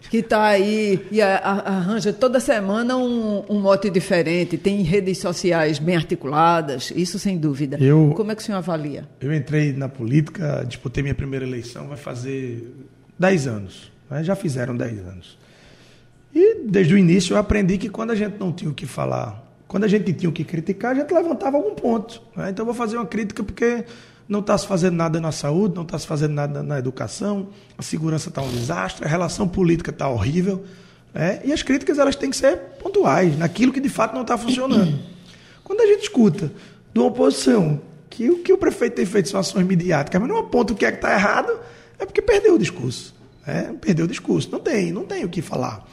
que 0.09 0.19
está 0.19 0.47
aí 0.47 1.07
e 1.11 1.21
arranja 1.21 2.13
toda 2.13 2.41
semana 2.41 2.97
um, 2.97 3.45
um 3.49 3.61
mote 3.61 3.91
diferente, 3.91 4.57
tem 4.57 4.83
redes 4.83 5.19
sociais 5.19 5.79
bem 5.79 5.95
articuladas, 5.95 6.93
isso 6.97 7.19
sem 7.19 7.39
dúvida. 7.39 7.77
Eu, 7.79 8.13
Como 8.17 8.33
é 8.33 8.35
que 8.35 8.43
o 8.43 8.45
senhor 8.45 8.59
avalia? 8.59 9.09
Eu 9.21 9.33
entrei 9.33 9.73
na 9.73 9.89
política, 9.89 10.65
disputei 10.67 11.03
minha 11.03 11.15
primeira 11.15 11.47
eleição, 11.47 11.87
vai 11.87 11.97
fazer 11.97 12.73
10 13.19 13.47
anos. 13.47 13.93
Né? 14.11 14.25
Já 14.25 14.35
fizeram 14.35 14.77
10 14.77 14.99
anos. 15.01 15.39
E 16.35 16.63
desde 16.65 16.95
o 16.95 16.99
início 16.99 17.35
eu 17.35 17.39
aprendi 17.39 17.79
que 17.79 17.89
quando 17.89 18.11
a 18.11 18.15
gente 18.15 18.39
não 18.39 18.53
tinha 18.53 18.71
o 18.71 18.75
que 18.75 18.87
falar, 18.87 19.45
quando 19.67 19.85
a 19.85 19.89
gente 19.89 20.13
tinha 20.13 20.29
o 20.29 20.33
que 20.33 20.45
criticar, 20.45 20.93
a 20.93 20.95
gente 20.95 21.13
levantava 21.13 21.57
algum 21.57 21.75
ponto. 21.75 22.23
Né? 22.37 22.51
Então 22.51 22.63
eu 22.63 22.67
vou 22.67 22.75
fazer 22.75 22.97
uma 22.97 23.07
crítica 23.07 23.43
porque 23.43 23.85
não 24.29 24.41
está 24.41 24.57
se 24.57 24.67
fazendo 24.67 24.95
nada 24.95 25.21
na 25.21 25.33
saúde, 25.33 25.75
não 25.75 25.83
está 25.83 25.99
se 25.99 26.07
fazendo 26.07 26.35
nada 26.35 26.63
na 26.63 26.79
educação, 26.79 27.49
a 27.77 27.83
segurança 27.83 28.29
está 28.29 28.41
um 28.43 28.49
desastre, 28.49 29.05
a 29.05 29.09
relação 29.09 29.49
política 29.49 29.91
está 29.91 30.09
horrível. 30.09 30.65
Né? 31.13 31.41
E 31.45 31.53
as 31.53 31.63
críticas 31.63 31.99
elas 31.99 32.15
têm 32.15 32.31
que 32.31 32.37
ser 32.37 32.57
pontuais, 32.81 33.37
naquilo 33.37 33.73
que 33.73 33.81
de 33.81 33.89
fato 33.89 34.15
não 34.15 34.23
está 34.23 34.39
funcionando. 34.39 34.99
Quando 35.65 35.81
a 35.81 35.87
gente 35.87 36.03
escuta 36.03 36.53
de 36.93 37.01
uma 37.01 37.09
oposição 37.09 37.81
que 38.09 38.29
o 38.29 38.39
que 38.39 38.53
o 38.53 38.59
prefeito 38.59 38.95
tem 38.95 39.07
feito 39.07 39.29
são 39.29 39.39
ações 39.39 39.67
midiáticas, 39.67 40.21
mas 40.21 40.29
não 40.29 40.39
aponta 40.39 40.73
o 40.73 40.77
que 40.77 40.85
é 40.85 40.91
que 40.91 40.99
está 40.99 41.13
errado, 41.13 41.53
é 41.99 42.05
porque 42.05 42.21
perdeu 42.21 42.55
o 42.55 42.59
discurso. 42.59 43.15
Né? 43.51 43.75
Perdeu 43.81 44.05
o 44.05 44.09
discurso. 44.09 44.51
Não 44.51 44.61
tem, 44.61 44.93
não 44.93 45.05
tem 45.05 45.25
o 45.25 45.29
que 45.29 45.43
falar. 45.43 45.87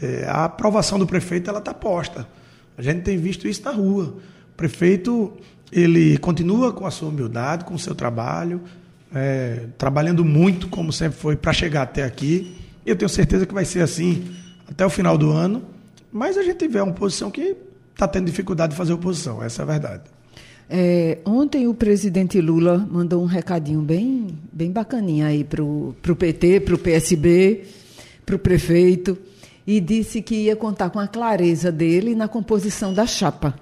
É, 0.00 0.26
a 0.28 0.44
aprovação 0.44 0.98
do 0.98 1.06
prefeito 1.06 1.48
ela 1.48 1.58
está 1.58 1.72
posta. 1.72 2.28
A 2.76 2.82
gente 2.82 3.02
tem 3.02 3.16
visto 3.16 3.48
isso 3.48 3.62
na 3.64 3.70
rua. 3.70 4.14
O 4.52 4.56
prefeito 4.56 5.32
ele 5.72 6.18
continua 6.18 6.72
com 6.72 6.86
a 6.86 6.90
sua 6.90 7.08
humildade, 7.08 7.64
com 7.64 7.74
o 7.74 7.78
seu 7.78 7.94
trabalho, 7.94 8.60
é, 9.14 9.66
trabalhando 9.76 10.24
muito, 10.24 10.68
como 10.68 10.92
sempre 10.92 11.18
foi, 11.18 11.36
para 11.36 11.52
chegar 11.52 11.82
até 11.82 12.04
aqui. 12.04 12.56
Eu 12.84 12.96
tenho 12.96 13.08
certeza 13.08 13.46
que 13.46 13.54
vai 13.54 13.64
ser 13.64 13.80
assim 13.80 14.30
até 14.68 14.84
o 14.84 14.90
final 14.90 15.16
do 15.18 15.30
ano. 15.30 15.62
Mas 16.12 16.38
a 16.38 16.42
gente 16.42 16.66
vê 16.68 16.80
uma 16.80 16.92
oposição 16.92 17.30
que 17.30 17.56
está 17.92 18.06
tendo 18.06 18.26
dificuldade 18.26 18.72
de 18.72 18.76
fazer 18.76 18.92
oposição, 18.92 19.42
essa 19.42 19.62
é 19.62 19.64
a 19.64 19.66
verdade. 19.66 20.02
É, 20.70 21.18
ontem 21.24 21.66
o 21.66 21.72
presidente 21.72 22.40
Lula 22.40 22.86
mandou 22.90 23.22
um 23.22 23.26
recadinho 23.26 23.80
bem, 23.80 24.28
bem 24.52 24.70
bacaninha 24.70 25.28
aí 25.28 25.42
para 25.42 25.62
o 25.62 25.94
PT, 26.18 26.60
para 26.60 26.74
o 26.74 26.78
PSB, 26.78 27.64
para 28.26 28.36
o 28.36 28.38
prefeito 28.38 29.16
e 29.66 29.80
disse 29.80 30.22
que 30.22 30.34
ia 30.34 30.56
contar 30.56 30.88
com 30.88 30.98
a 30.98 31.06
clareza 31.06 31.70
dele 31.70 32.14
na 32.14 32.26
composição 32.26 32.92
da 32.92 33.06
chapa. 33.06 33.54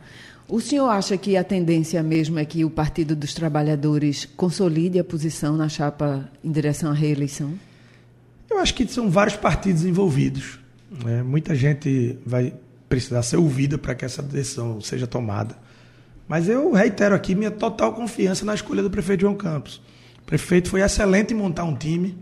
O 0.48 0.60
senhor 0.60 0.88
acha 0.88 1.16
que 1.16 1.36
a 1.36 1.42
tendência 1.42 2.00
mesmo 2.02 2.38
é 2.38 2.44
que 2.44 2.64
o 2.64 2.70
Partido 2.70 3.16
dos 3.16 3.34
Trabalhadores 3.34 4.24
consolide 4.24 5.00
a 5.00 5.04
posição 5.04 5.56
na 5.56 5.68
chapa 5.68 6.28
em 6.44 6.52
direção 6.52 6.92
à 6.92 6.94
reeleição? 6.94 7.54
Eu 8.48 8.58
acho 8.58 8.72
que 8.74 8.86
são 8.86 9.10
vários 9.10 9.36
partidos 9.36 9.84
envolvidos. 9.84 10.60
Né? 11.04 11.24
Muita 11.24 11.56
gente 11.56 12.16
vai 12.24 12.54
precisar 12.88 13.22
ser 13.22 13.38
ouvida 13.38 13.76
para 13.76 13.92
que 13.96 14.04
essa 14.04 14.22
decisão 14.22 14.80
seja 14.80 15.08
tomada. 15.08 15.56
Mas 16.28 16.48
eu 16.48 16.72
reitero 16.72 17.14
aqui 17.14 17.34
minha 17.34 17.50
total 17.50 17.92
confiança 17.92 18.44
na 18.44 18.54
escolha 18.54 18.82
do 18.82 18.90
prefeito 18.90 19.20
João 19.20 19.34
Campos. 19.34 19.80
O 20.22 20.26
prefeito 20.26 20.68
foi 20.68 20.80
excelente 20.80 21.32
em 21.32 21.36
montar 21.36 21.64
um 21.64 21.76
time 21.76 22.16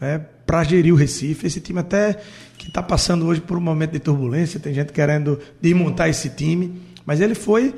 né, 0.00 0.20
para 0.44 0.64
gerir 0.64 0.92
o 0.92 0.96
Recife. 0.96 1.46
Esse 1.46 1.60
time 1.60 1.78
até 1.78 2.18
que 2.56 2.68
está 2.68 2.82
passando 2.82 3.26
hoje 3.26 3.40
por 3.40 3.56
um 3.56 3.60
momento 3.60 3.92
de 3.92 4.00
turbulência, 4.00 4.58
tem 4.58 4.74
gente 4.74 4.92
querendo 4.92 5.38
desmontar 5.60 6.08
esse 6.08 6.30
time, 6.30 6.80
mas 7.06 7.20
ele 7.20 7.34
foi 7.34 7.74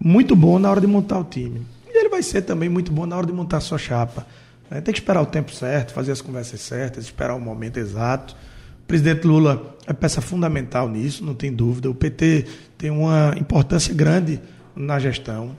muito 0.00 0.34
bom 0.34 0.58
na 0.58 0.70
hora 0.70 0.80
de 0.80 0.86
montar 0.86 1.18
o 1.18 1.24
time. 1.24 1.66
E 1.86 1.98
ele 1.98 2.08
vai 2.08 2.22
ser 2.22 2.42
também 2.42 2.68
muito 2.68 2.90
bom 2.90 3.04
na 3.04 3.16
hora 3.16 3.26
de 3.26 3.32
montar 3.32 3.58
a 3.58 3.60
sua 3.60 3.78
chapa. 3.78 4.26
Né? 4.70 4.80
Tem 4.80 4.92
que 4.94 5.00
esperar 5.00 5.20
o 5.20 5.26
tempo 5.26 5.52
certo, 5.54 5.92
fazer 5.92 6.12
as 6.12 6.22
conversas 6.22 6.60
certas, 6.60 7.04
esperar 7.04 7.34
o 7.34 7.40
momento 7.40 7.78
exato. 7.78 8.34
O 8.82 8.86
presidente 8.86 9.26
Lula 9.26 9.76
é 9.86 9.92
peça 9.92 10.20
fundamental 10.20 10.88
nisso, 10.88 11.24
não 11.24 11.34
tem 11.34 11.52
dúvida. 11.52 11.90
O 11.90 11.94
PT 11.94 12.46
tem 12.78 12.90
uma 12.90 13.34
importância 13.38 13.92
grande 13.92 14.40
na 14.76 14.98
gestão. 14.98 15.56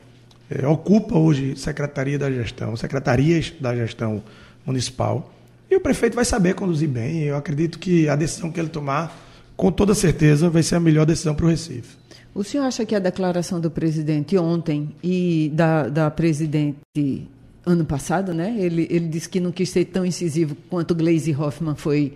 É, 0.49 0.65
ocupa 0.65 1.17
hoje 1.17 1.57
Secretaria 1.57 2.17
da 2.17 2.31
Gestão, 2.31 2.75
secretarias 2.77 3.53
da 3.59 3.75
gestão 3.75 4.23
municipal. 4.65 5.33
E 5.69 5.75
o 5.75 5.81
prefeito 5.81 6.15
vai 6.15 6.23
saber 6.23 6.55
conduzir 6.55 6.87
bem. 6.87 7.23
Eu 7.23 7.35
acredito 7.35 7.77
que 7.77 8.07
a 8.07 8.15
decisão 8.15 8.49
que 8.49 8.59
ele 8.59 8.69
tomar, 8.69 9.13
com 9.57 9.71
toda 9.71 9.93
certeza, 9.93 10.49
vai 10.49 10.63
ser 10.63 10.75
a 10.75 10.79
melhor 10.79 11.05
decisão 11.05 11.35
para 11.35 11.45
o 11.45 11.49
Recife. 11.49 11.97
O 12.33 12.43
senhor 12.43 12.63
acha 12.63 12.85
que 12.85 12.95
a 12.95 12.99
declaração 12.99 13.59
do 13.59 13.69
presidente 13.69 14.37
ontem 14.37 14.95
e 15.03 15.51
da, 15.53 15.89
da 15.89 16.11
presidente 16.11 17.27
ano 17.65 17.83
passado, 17.83 18.33
né? 18.33 18.55
Ele, 18.57 18.87
ele 18.89 19.07
disse 19.07 19.27
que 19.27 19.39
não 19.39 19.51
quis 19.51 19.69
ser 19.69 19.85
tão 19.85 20.05
incisivo 20.05 20.55
quanto 20.69 20.95
Gleisi 20.95 21.35
Hoffmann 21.35 21.75
foi 21.75 22.13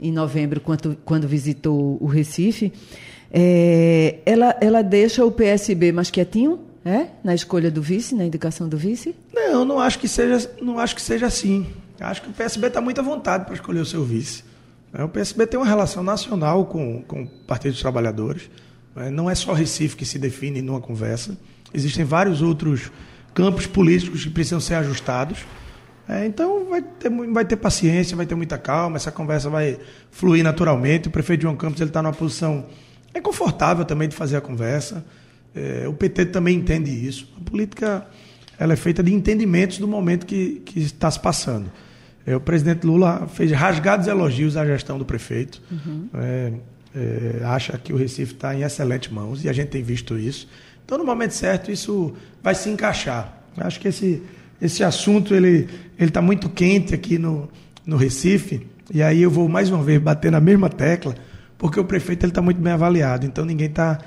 em 0.00 0.10
novembro, 0.10 0.60
quanto, 0.60 0.96
quando 1.04 1.28
visitou 1.28 1.98
o 2.00 2.06
Recife. 2.06 2.72
É, 3.36 4.20
ela, 4.24 4.56
ela 4.60 4.80
deixa 4.80 5.24
o 5.24 5.32
PSB 5.32 5.90
mais 5.90 6.08
quietinho, 6.08 6.60
é? 6.84 7.08
Na 7.24 7.34
escolha 7.34 7.68
do 7.68 7.82
vice, 7.82 8.14
na 8.14 8.24
indicação 8.24 8.68
do 8.68 8.76
vice? 8.76 9.12
Não, 9.32 9.64
não 9.64 9.80
acho 9.80 9.98
que 9.98 10.06
seja, 10.06 10.48
não 10.62 10.78
acho 10.78 10.94
que 10.94 11.02
seja 11.02 11.26
assim. 11.26 11.66
Acho 11.98 12.22
que 12.22 12.28
o 12.28 12.32
PSB 12.32 12.68
está 12.68 12.80
muito 12.80 13.00
à 13.00 13.02
vontade 13.02 13.44
para 13.44 13.54
escolher 13.54 13.80
o 13.80 13.84
seu 13.86 14.04
vice. 14.04 14.44
É, 14.92 15.02
o 15.02 15.08
PSB 15.08 15.48
tem 15.48 15.58
uma 15.58 15.66
relação 15.66 16.04
nacional 16.04 16.66
com, 16.66 17.02
com 17.02 17.24
o 17.24 17.26
Partido 17.26 17.72
dos 17.72 17.80
Trabalhadores. 17.80 18.48
É, 18.94 19.10
não 19.10 19.28
é 19.28 19.34
só 19.34 19.52
Recife 19.52 19.96
que 19.96 20.04
se 20.04 20.16
define 20.16 20.62
numa 20.62 20.80
conversa. 20.80 21.36
Existem 21.72 22.04
vários 22.04 22.40
outros 22.40 22.92
campos 23.34 23.66
políticos 23.66 24.22
que 24.22 24.30
precisam 24.30 24.60
ser 24.60 24.74
ajustados. 24.74 25.44
É, 26.08 26.24
então 26.24 26.66
vai 26.66 26.82
ter, 26.82 27.10
vai 27.10 27.44
ter 27.44 27.56
paciência, 27.56 28.16
vai 28.16 28.26
ter 28.26 28.36
muita 28.36 28.58
calma, 28.58 28.96
essa 28.96 29.10
conversa 29.10 29.50
vai 29.50 29.76
fluir 30.12 30.44
naturalmente. 30.44 31.08
O 31.08 31.10
prefeito 31.10 31.42
João 31.42 31.56
Campos 31.56 31.80
está 31.80 32.00
numa 32.00 32.12
posição 32.12 32.64
é 33.14 33.20
confortável 33.20 33.84
também 33.84 34.08
de 34.08 34.16
fazer 34.16 34.36
a 34.36 34.40
conversa. 34.40 35.04
É, 35.54 35.86
o 35.88 35.94
PT 35.94 36.26
também 36.26 36.58
entende 36.58 36.90
isso. 36.90 37.32
A 37.40 37.48
política 37.48 38.06
ela 38.58 38.72
é 38.72 38.76
feita 38.76 39.02
de 39.02 39.12
entendimentos 39.12 39.78
do 39.78 39.88
momento 39.88 40.26
que, 40.26 40.62
que 40.64 40.80
está 40.80 41.10
se 41.10 41.20
passando. 41.20 41.70
É, 42.26 42.34
o 42.34 42.40
presidente 42.40 42.86
Lula 42.86 43.28
fez 43.28 43.52
rasgados 43.52 44.06
elogios 44.06 44.56
à 44.56 44.66
gestão 44.66 44.98
do 44.98 45.04
prefeito. 45.04 45.62
Uhum. 45.70 46.08
É, 46.14 46.52
é, 46.96 47.44
acha 47.44 47.76
que 47.78 47.92
o 47.92 47.96
Recife 47.96 48.34
está 48.34 48.54
em 48.54 48.62
excelentes 48.62 49.10
mãos 49.10 49.44
e 49.44 49.48
a 49.48 49.52
gente 49.52 49.68
tem 49.68 49.82
visto 49.82 50.18
isso. 50.18 50.48
Então, 50.84 50.98
no 50.98 51.04
momento 51.04 51.32
certo, 51.32 51.70
isso 51.70 52.14
vai 52.42 52.54
se 52.54 52.68
encaixar. 52.68 53.42
Acho 53.56 53.80
que 53.80 53.88
esse, 53.88 54.22
esse 54.60 54.84
assunto 54.84 55.34
ele 55.34 55.68
está 55.98 56.20
muito 56.20 56.48
quente 56.48 56.94
aqui 56.94 57.18
no, 57.18 57.48
no 57.86 57.96
Recife. 57.96 58.66
E 58.92 59.02
aí 59.02 59.22
eu 59.22 59.30
vou 59.30 59.48
mais 59.48 59.70
uma 59.70 59.82
vez 59.82 60.00
bater 60.00 60.30
na 60.30 60.40
mesma 60.40 60.68
tecla, 60.68 61.14
porque 61.58 61.78
o 61.78 61.84
prefeito 61.84 62.26
está 62.26 62.42
muito 62.42 62.60
bem 62.60 62.72
avaliado. 62.72 63.26
Então, 63.26 63.44
ninguém 63.44 63.68
está 63.68 63.98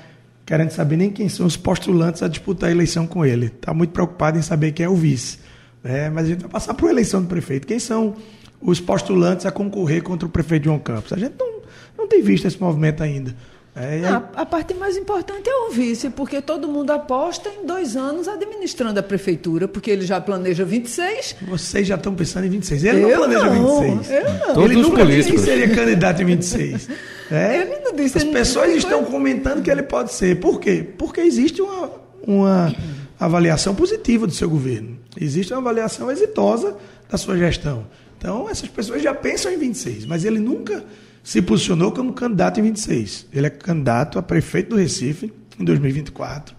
querendo 0.44 0.70
saber 0.70 0.96
nem 0.96 1.10
quem 1.10 1.28
são 1.28 1.46
os 1.46 1.56
postulantes 1.56 2.22
a 2.22 2.28
disputar 2.28 2.70
a 2.70 2.72
eleição 2.72 3.06
com 3.06 3.24
ele. 3.24 3.46
Está 3.46 3.74
muito 3.74 3.90
preocupado 3.90 4.38
em 4.38 4.42
saber 4.42 4.72
quem 4.72 4.86
é 4.86 4.88
o 4.88 4.94
vice. 4.94 5.38
É, 5.84 6.08
mas 6.10 6.24
a 6.24 6.28
gente 6.28 6.40
vai 6.40 6.50
passar 6.50 6.74
por 6.74 6.88
eleição 6.88 7.20
do 7.22 7.28
prefeito. 7.28 7.66
Quem 7.66 7.78
são 7.78 8.16
os 8.60 8.80
postulantes 8.80 9.46
a 9.46 9.50
concorrer 9.52 10.02
contra 10.02 10.26
o 10.26 10.30
prefeito 10.30 10.64
João 10.64 10.78
Campos? 10.78 11.12
A 11.12 11.18
gente 11.18 11.34
não, 11.38 11.60
não 11.96 12.08
tem 12.08 12.22
visto 12.22 12.46
esse 12.46 12.60
movimento 12.60 13.02
ainda. 13.02 13.34
É, 13.80 14.04
a, 14.06 14.16
a, 14.34 14.44
parte 14.44 14.74
mais 14.74 14.96
importante 14.96 15.48
é 15.48 15.54
o 15.68 15.70
vice, 15.70 16.10
porque 16.10 16.42
todo 16.42 16.66
mundo 16.66 16.90
aposta 16.90 17.48
em 17.48 17.64
dois 17.64 17.96
anos 17.96 18.26
administrando 18.26 18.98
a 18.98 19.02
prefeitura, 19.02 19.68
porque 19.68 19.88
ele 19.88 20.04
já 20.04 20.20
planeja 20.20 20.64
26. 20.64 21.36
Vocês 21.42 21.86
já 21.86 21.94
estão 21.94 22.12
pensando 22.12 22.46
em 22.46 22.50
26. 22.50 22.82
Ele 22.82 23.04
eu 23.04 23.08
não 23.08 23.16
planeja 23.16 23.54
não, 23.54 23.80
26. 23.98 24.10
Eu 24.10 24.24
não. 24.24 24.54
Todos 24.54 24.70
ele 24.70 24.82
nunca 24.82 25.06
disse 25.06 25.30
que 25.30 25.38
seria 25.38 25.72
candidato 25.72 26.22
em 26.22 26.24
26. 26.24 26.88
É? 27.30 27.60
Ele 27.60 27.80
não 27.80 27.94
disse. 27.94 28.16
As 28.16 28.24
pessoas 28.24 28.74
estão 28.74 29.04
comentando 29.04 29.62
que 29.62 29.70
ele 29.70 29.82
pode 29.82 30.14
ser. 30.14 30.40
Por 30.40 30.58
quê? 30.58 30.82
Porque 30.96 31.20
existe 31.20 31.60
uma, 31.60 31.90
uma 32.26 32.74
avaliação 33.20 33.74
positiva 33.74 34.26
do 34.26 34.32
seu 34.32 34.48
governo. 34.48 34.98
Existe 35.20 35.52
uma 35.52 35.60
avaliação 35.60 36.10
exitosa 36.10 36.74
da 37.06 37.18
sua 37.18 37.36
gestão. 37.36 37.86
Então, 38.16 38.48
essas 38.48 38.70
pessoas 38.70 39.02
já 39.02 39.14
pensam 39.14 39.52
em 39.52 39.58
26, 39.58 40.06
mas 40.06 40.24
ele 40.24 40.38
nunca 40.38 40.82
se 41.28 41.42
posicionou 41.42 41.92
como 41.92 42.14
candidato 42.14 42.58
em 42.58 42.62
26. 42.62 43.26
Ele 43.34 43.48
é 43.48 43.50
candidato 43.50 44.18
a 44.18 44.22
prefeito 44.22 44.70
do 44.70 44.76
Recife 44.76 45.30
em 45.60 45.62
2024. 45.62 46.56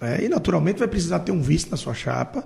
Né? 0.00 0.24
E, 0.24 0.28
naturalmente, 0.28 0.80
vai 0.80 0.88
precisar 0.88 1.20
ter 1.20 1.30
um 1.30 1.40
vice 1.40 1.70
na 1.70 1.76
sua 1.76 1.94
chapa. 1.94 2.44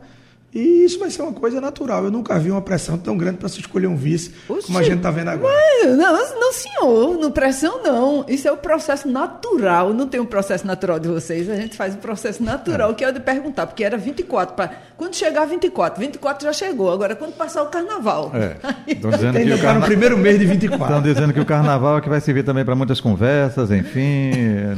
E 0.55 0.85
isso 0.85 1.01
vai 1.01 1.11
ser 1.11 1.23
uma 1.23 1.33
coisa 1.33 1.61
natural. 1.61 2.05
Eu 2.05 2.13
nunca 2.13 2.39
vi 2.39 2.49
uma 2.49 2.63
pressão 2.63 2.97
tão 2.97 3.17
grande 3.17 3.39
para 3.39 3.49
se 3.49 3.59
escolher 3.59 3.89
um 3.89 3.97
vice, 3.97 4.33
Oxi, 4.49 4.67
como 4.67 4.79
a 4.79 4.83
gente 4.85 4.99
está 4.99 5.11
vendo 5.11 5.29
agora. 5.29 5.53
Mas, 5.53 5.97
não, 5.97 6.41
não, 6.41 6.53
senhor, 6.53 7.19
não 7.19 7.31
pressão 7.33 7.83
não. 7.83 8.25
Isso 8.29 8.47
é 8.47 8.53
o 8.53 8.57
processo 8.57 9.09
natural. 9.09 9.93
Não 9.93 10.07
tem 10.07 10.21
um 10.21 10.27
processo 10.27 10.65
natural 10.65 11.01
de 11.01 11.09
vocês. 11.09 11.51
A 11.51 11.57
gente 11.57 11.77
faz 11.77 11.95
um 11.95 11.99
processo 11.99 12.41
natural, 12.41 12.93
é. 12.93 12.95
que 12.95 13.05
é 13.05 13.09
o 13.09 13.13
de 13.13 13.19
perguntar, 13.19 13.67
porque 13.67 13.83
era 13.83 13.97
24. 13.97 14.55
Pra... 14.55 14.71
Quando 14.97 15.17
chegar 15.17 15.45
24, 15.45 16.01
24 16.01 16.47
já 16.47 16.53
chegou. 16.53 16.93
Agora, 16.93 17.17
quando 17.17 17.33
passar 17.33 17.65
o 17.65 17.67
carnaval. 17.67 18.31
É. 18.33 18.57
Estão 18.93 19.11
dizendo 19.11 19.41
que 19.41 19.53
o 19.53 19.61
carna... 19.61 19.81
no 19.81 19.87
primeiro 19.87 20.17
mês 20.17 20.39
de 20.39 20.47
24. 20.47 20.85
Estão 20.85 21.03
dizendo 21.03 21.33
que 21.33 21.41
o 21.41 21.47
carnaval 21.47 21.99
é 21.99 22.01
que 22.01 22.09
vai 22.09 22.21
servir 22.21 22.45
também 22.45 22.65
para 22.65 22.77
muitas 22.77 23.01
conversas, 23.01 23.73
enfim, 23.73 24.31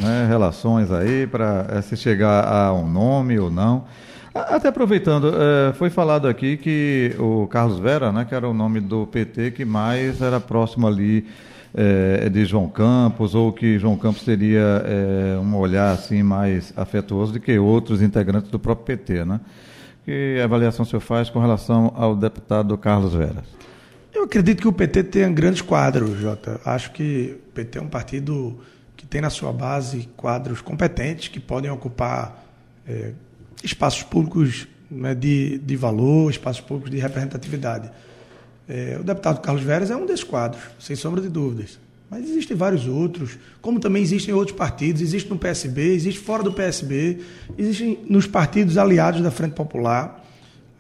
né, 0.03 0.27
relações 0.27 0.91
aí, 0.91 1.27
para 1.27 1.67
é, 1.69 1.83
se 1.83 1.99
chegar 1.99 2.47
a 2.47 2.73
um 2.73 2.89
nome 2.89 3.39
ou 3.39 3.51
não. 3.51 3.85
Até 4.49 4.69
aproveitando, 4.69 5.33
é, 5.35 5.73
foi 5.73 5.91
falado 5.91 6.29
aqui 6.29 6.57
que 6.57 7.15
o 7.19 7.47
Carlos 7.47 7.79
Vera, 7.79 8.13
né, 8.13 8.25
que 8.25 8.35
era 8.35 8.49
o 8.49 8.55
nome 8.55 8.81
do 8.81 9.07
PT 9.07 9.53
que 9.53 9.65
mais 9.65 10.21
era 10.21 10.39
próximo 10.39 10.87
ali 10.87 11.27
é, 11.75 12.29
de 12.29 12.45
João 12.45 12.69
Campos, 12.69 13.35
ou 13.35 13.53
que 13.53 13.79
João 13.79 13.97
Campos 13.97 14.23
teria 14.23 14.83
é, 14.85 15.39
um 15.39 15.57
olhar 15.57 15.93
assim 15.93 16.23
mais 16.23 16.73
afetuoso 16.77 17.35
do 17.35 17.41
que 17.41 17.59
outros 17.59 18.01
integrantes 18.03 18.51
do 18.51 18.59
próprio 18.59 18.97
PT, 18.97 19.25
né? 19.25 19.41
Que 20.05 20.41
avaliação 20.43 20.85
o 20.85 20.89
senhor 20.89 21.01
faz 21.01 21.29
com 21.29 21.41
relação 21.41 21.93
ao 21.97 22.15
deputado 22.15 22.77
Carlos 22.79 23.13
Vera? 23.13 23.43
Eu 24.15 24.23
acredito 24.23 24.63
que 24.63 24.69
o 24.69 24.73
PT 24.73 25.05
tem 25.05 25.35
grandes 25.35 25.61
quadros, 25.61 26.19
Jota. 26.19 26.61
Acho 26.65 26.93
que 26.93 27.37
o 27.49 27.53
PT 27.53 27.79
é 27.79 27.83
um 27.83 27.89
partido 27.89 28.59
que 28.97 29.07
tem 29.07 29.21
na 29.21 29.29
sua 29.29 29.53
base 29.53 30.09
quadros 30.17 30.63
competentes 30.63 31.29
que 31.29 31.39
podem 31.39 31.71
ocupar 31.71 32.43
é, 32.89 33.13
espaços 33.63 34.03
públicos 34.03 34.67
né, 34.91 35.15
de, 35.15 35.59
de 35.59 35.77
valor, 35.77 36.31
espaços 36.31 36.61
públicos 36.61 36.91
de 36.91 36.99
representatividade. 36.99 37.91
É, 38.69 38.97
o 39.01 39.05
deputado 39.05 39.41
Carlos 39.41 39.63
Veras 39.63 39.91
é 39.91 39.97
um 39.97 40.07
desses 40.07 40.25
quadros, 40.25 40.63
sem 40.79 40.97
sombra 40.97 41.21
de 41.21 41.29
dúvidas. 41.29 41.79
Mas 42.11 42.29
existem 42.29 42.57
vários 42.57 42.87
outros, 42.87 43.37
como 43.61 43.81
também 43.81 44.03
existem 44.03 44.33
outros 44.33 44.57
partidos, 44.57 45.03
existe 45.03 45.29
no 45.29 45.37
PSB, 45.37 45.93
existe 45.93 46.21
fora 46.21 46.43
do 46.43 46.53
PSB, 46.53 47.19
existem 47.59 47.99
nos 48.09 48.27
partidos 48.27 48.79
aliados 48.79 49.21
da 49.21 49.31
Frente 49.31 49.55
Popular. 49.55 50.25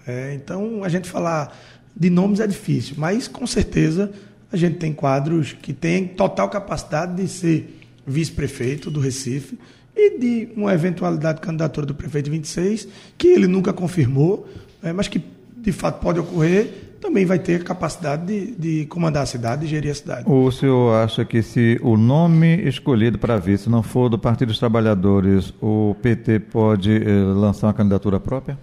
É, 0.06 0.35
então, 0.35 0.85
a 0.85 0.88
gente 0.88 1.09
falar 1.09 1.56
de 1.95 2.11
nomes 2.11 2.38
é 2.38 2.47
difícil, 2.47 2.95
mas 2.97 3.26
com 3.26 3.47
certeza 3.47 4.12
a 4.52 4.56
gente 4.56 4.76
tem 4.76 4.92
quadros 4.92 5.52
que 5.52 5.73
têm 5.73 6.06
total 6.06 6.49
capacidade 6.49 7.21
de 7.21 7.28
ser 7.28 7.80
vice-prefeito 8.06 8.88
do 8.88 9.00
Recife 9.00 9.59
e 9.97 10.19
de 10.19 10.49
uma 10.55 10.75
eventualidade 10.75 11.41
de 11.41 11.47
candidatura 11.47 11.87
do 11.87 11.95
prefeito 11.95 12.31
26, 12.31 12.87
que 13.17 13.29
ele 13.29 13.47
nunca 13.47 13.73
confirmou, 13.73 14.47
é, 14.83 14.93
mas 14.93 15.09
que 15.09 15.23
de 15.57 15.73
fato 15.73 16.00
pode 16.00 16.21
ocorrer, 16.21 16.87
também 17.00 17.25
vai 17.25 17.38
ter 17.38 17.65
capacidade 17.65 18.26
de, 18.26 18.53
de, 18.57 18.87
comandar 18.87 19.23
a 19.23 19.26
cidade 19.26 19.65
e 19.65 19.69
gerir 19.69 19.91
a 19.91 19.95
cidade. 19.95 20.25
O 20.26 20.50
senhor 20.50 20.95
acha 20.95 21.25
que 21.25 21.43
se 21.43 21.79
o 21.83 21.97
nome 21.97 22.57
escolhido 22.69 23.19
para 23.19 23.37
vice 23.38 23.69
não 23.69 23.83
for 23.83 24.09
do 24.09 24.19
Partido 24.19 24.49
dos 24.49 24.59
Trabalhadores, 24.59 25.53
o 25.61 25.97
PT 26.03 26.41
pode 26.41 26.97
eh, 26.97 27.09
lançar 27.35 27.69
uma 27.69 27.75
candidatura 27.75 28.21
própria? 28.21 28.59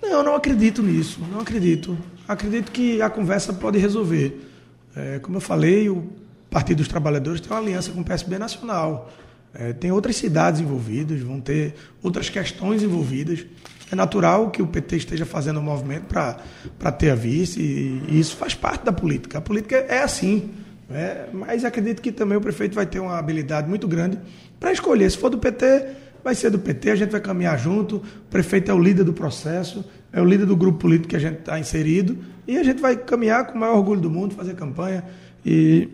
Não, 0.00 0.22
não 0.22 0.34
acredito 0.34 0.82
nisso, 0.82 1.20
não 1.30 1.40
acredito. 1.40 1.96
Acredito 2.26 2.72
que 2.72 3.00
a 3.00 3.08
conversa 3.08 3.52
pode 3.52 3.78
resolver. 3.78 4.48
É, 4.94 5.18
como 5.18 5.36
eu 5.36 5.40
falei, 5.40 5.88
o 5.88 6.04
Partido 6.50 6.78
dos 6.78 6.88
Trabalhadores 6.88 7.40
tem 7.40 7.50
uma 7.50 7.58
aliança 7.58 7.90
com 7.92 8.00
o 8.00 8.04
PSB 8.04 8.38
Nacional. 8.38 9.10
É, 9.54 9.72
tem 9.72 9.92
outras 9.92 10.16
cidades 10.16 10.60
envolvidas, 10.60 11.20
vão 11.20 11.40
ter 11.40 11.74
outras 12.02 12.28
questões 12.28 12.82
envolvidas. 12.82 13.44
É 13.90 13.94
natural 13.94 14.50
que 14.50 14.62
o 14.62 14.66
PT 14.66 14.96
esteja 14.96 15.26
fazendo 15.26 15.60
um 15.60 15.62
movimento 15.62 16.04
para 16.04 16.92
ter 16.92 17.10
a 17.10 17.14
vice, 17.14 17.60
e, 17.60 18.02
e, 18.08 18.18
isso 18.18 18.36
faz 18.36 18.54
parte 18.54 18.84
da 18.84 18.92
política. 18.92 19.38
A 19.38 19.40
política 19.40 19.76
é 19.76 20.02
assim. 20.02 20.50
Né? 20.88 21.26
Mas 21.32 21.64
acredito 21.64 22.00
que 22.00 22.10
também 22.10 22.38
o 22.38 22.40
prefeito 22.40 22.74
vai 22.74 22.86
ter 22.86 23.00
uma 23.00 23.18
habilidade 23.18 23.68
muito 23.68 23.86
grande 23.86 24.18
para 24.58 24.72
escolher. 24.72 25.10
Se 25.10 25.18
for 25.18 25.28
do 25.28 25.38
PT, 25.38 25.86
vai 26.24 26.34
ser 26.34 26.48
do 26.48 26.58
PT, 26.58 26.90
a 26.90 26.96
gente 26.96 27.10
vai 27.10 27.20
caminhar 27.20 27.58
junto. 27.58 27.96
O 27.96 28.30
prefeito 28.30 28.70
é 28.70 28.74
o 28.74 28.78
líder 28.78 29.04
do 29.04 29.12
processo, 29.12 29.84
é 30.10 30.22
o 30.22 30.24
líder 30.24 30.46
do 30.46 30.56
grupo 30.56 30.78
político 30.78 31.08
que 31.08 31.16
a 31.16 31.20
gente 31.20 31.40
está 31.40 31.58
inserido, 31.58 32.16
e 32.46 32.56
a 32.56 32.62
gente 32.62 32.80
vai 32.80 32.96
caminhar 32.96 33.46
com 33.46 33.56
o 33.56 33.60
maior 33.60 33.76
orgulho 33.76 34.00
do 34.00 34.10
mundo, 34.10 34.34
fazer 34.34 34.54
campanha 34.54 35.04
e 35.44 35.88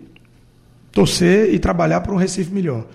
torcer 0.93 1.53
e 1.53 1.59
trabalhar 1.59 2.01
para 2.01 2.13
um 2.13 2.17
Recife 2.17 2.53
melhor. 2.53 2.87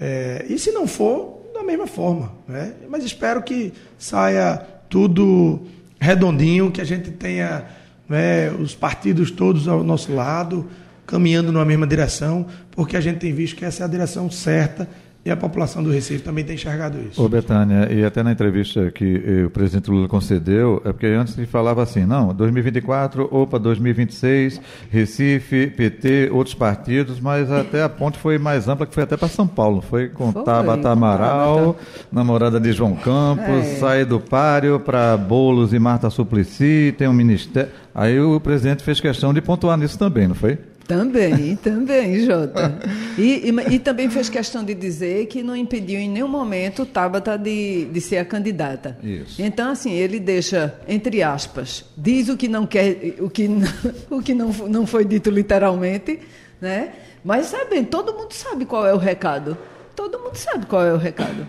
É, 0.00 0.44
e 0.48 0.58
se 0.58 0.70
não 0.70 0.86
for, 0.86 1.50
da 1.54 1.62
mesma 1.62 1.86
forma. 1.86 2.32
Né? 2.46 2.72
Mas 2.88 3.04
espero 3.04 3.42
que 3.42 3.72
saia 3.98 4.56
tudo 4.88 5.60
redondinho, 6.00 6.70
que 6.70 6.80
a 6.80 6.84
gente 6.84 7.10
tenha 7.10 7.66
né, 8.08 8.50
os 8.50 8.74
partidos 8.74 9.30
todos 9.30 9.66
ao 9.68 9.82
nosso 9.82 10.14
lado, 10.14 10.68
caminhando 11.06 11.50
numa 11.50 11.64
mesma 11.64 11.86
direção, 11.86 12.46
porque 12.70 12.96
a 12.96 13.00
gente 13.00 13.18
tem 13.18 13.32
visto 13.32 13.56
que 13.56 13.64
essa 13.64 13.82
é 13.82 13.86
a 13.86 13.88
direção 13.88 14.30
certa 14.30 14.88
e 15.24 15.30
a 15.30 15.36
população 15.36 15.82
do 15.82 15.90
Recife 15.90 16.22
também 16.22 16.44
tem 16.44 16.54
enxergado 16.54 16.96
isso. 16.98 17.22
Ô, 17.22 17.28
Betânia, 17.28 17.92
e 17.92 18.04
até 18.04 18.22
na 18.22 18.32
entrevista 18.32 18.90
que 18.90 19.22
eh, 19.26 19.44
o 19.44 19.50
presidente 19.50 19.90
Lula 19.90 20.08
concedeu, 20.08 20.80
é 20.84 20.92
porque 20.92 21.06
antes 21.06 21.36
ele 21.36 21.46
falava 21.46 21.82
assim, 21.82 22.06
não, 22.06 22.32
2024, 22.32 23.28
opa, 23.30 23.58
2026, 23.58 24.60
Recife, 24.90 25.66
PT, 25.66 26.30
outros 26.32 26.54
partidos, 26.54 27.20
mas 27.20 27.50
até 27.50 27.82
a 27.82 27.88
ponte 27.88 28.16
foi 28.16 28.38
mais 28.38 28.68
ampla, 28.68 28.86
que 28.86 28.94
foi 28.94 29.02
até 29.02 29.16
para 29.16 29.28
São 29.28 29.46
Paulo. 29.46 29.82
Foi 29.82 30.08
com 30.08 30.32
foi, 30.32 30.44
Tabata 30.44 30.88
Amaral, 30.90 31.76
namorada 32.10 32.58
de 32.58 32.72
João 32.72 32.94
Campos, 32.94 33.66
é. 33.66 33.76
sai 33.76 34.04
do 34.04 34.20
páreo 34.20 34.80
para 34.80 35.16
Bolos 35.16 35.74
e 35.74 35.78
Marta 35.78 36.08
Suplicy, 36.08 36.94
tem 36.96 37.08
um 37.08 37.12
ministério. 37.12 37.70
Aí 37.94 38.18
o 38.18 38.40
presidente 38.40 38.82
fez 38.82 39.00
questão 39.00 39.34
de 39.34 39.42
pontuar 39.42 39.76
nisso 39.76 39.98
também, 39.98 40.28
não 40.28 40.34
foi? 40.34 40.58
Também, 40.88 41.54
também, 41.56 42.24
Jota. 42.24 42.78
E, 43.18 43.50
e, 43.50 43.74
e, 43.74 43.78
também 43.78 44.08
fez 44.08 44.30
questão 44.30 44.64
de 44.64 44.72
dizer 44.72 45.26
que 45.26 45.42
não 45.42 45.54
impediu 45.54 46.00
em 46.00 46.08
nenhum 46.08 46.26
momento 46.26 46.86
Tabata 46.86 47.36
de, 47.36 47.84
de 47.92 48.00
ser 48.00 48.16
a 48.16 48.24
candidata. 48.24 48.96
Isso. 49.02 49.40
Então, 49.42 49.70
assim, 49.70 49.92
ele 49.92 50.18
deixa, 50.18 50.74
entre 50.88 51.22
aspas, 51.22 51.84
diz 51.94 52.30
o 52.30 52.38
que 52.38 52.48
não 52.48 52.66
quer, 52.66 53.16
o 53.20 53.28
que, 53.28 53.46
não, 53.46 53.68
o 54.08 54.22
que 54.22 54.32
não, 54.32 54.48
não 54.48 54.86
foi 54.86 55.04
dito 55.04 55.28
literalmente, 55.28 56.20
né? 56.58 56.94
Mas 57.22 57.48
sabem, 57.48 57.84
todo 57.84 58.14
mundo 58.14 58.32
sabe 58.32 58.64
qual 58.64 58.86
é 58.86 58.94
o 58.94 58.98
recado. 58.98 59.58
Todo 59.94 60.18
mundo 60.18 60.36
sabe 60.36 60.64
qual 60.64 60.82
é 60.82 60.94
o 60.94 60.96
recado. 60.96 61.46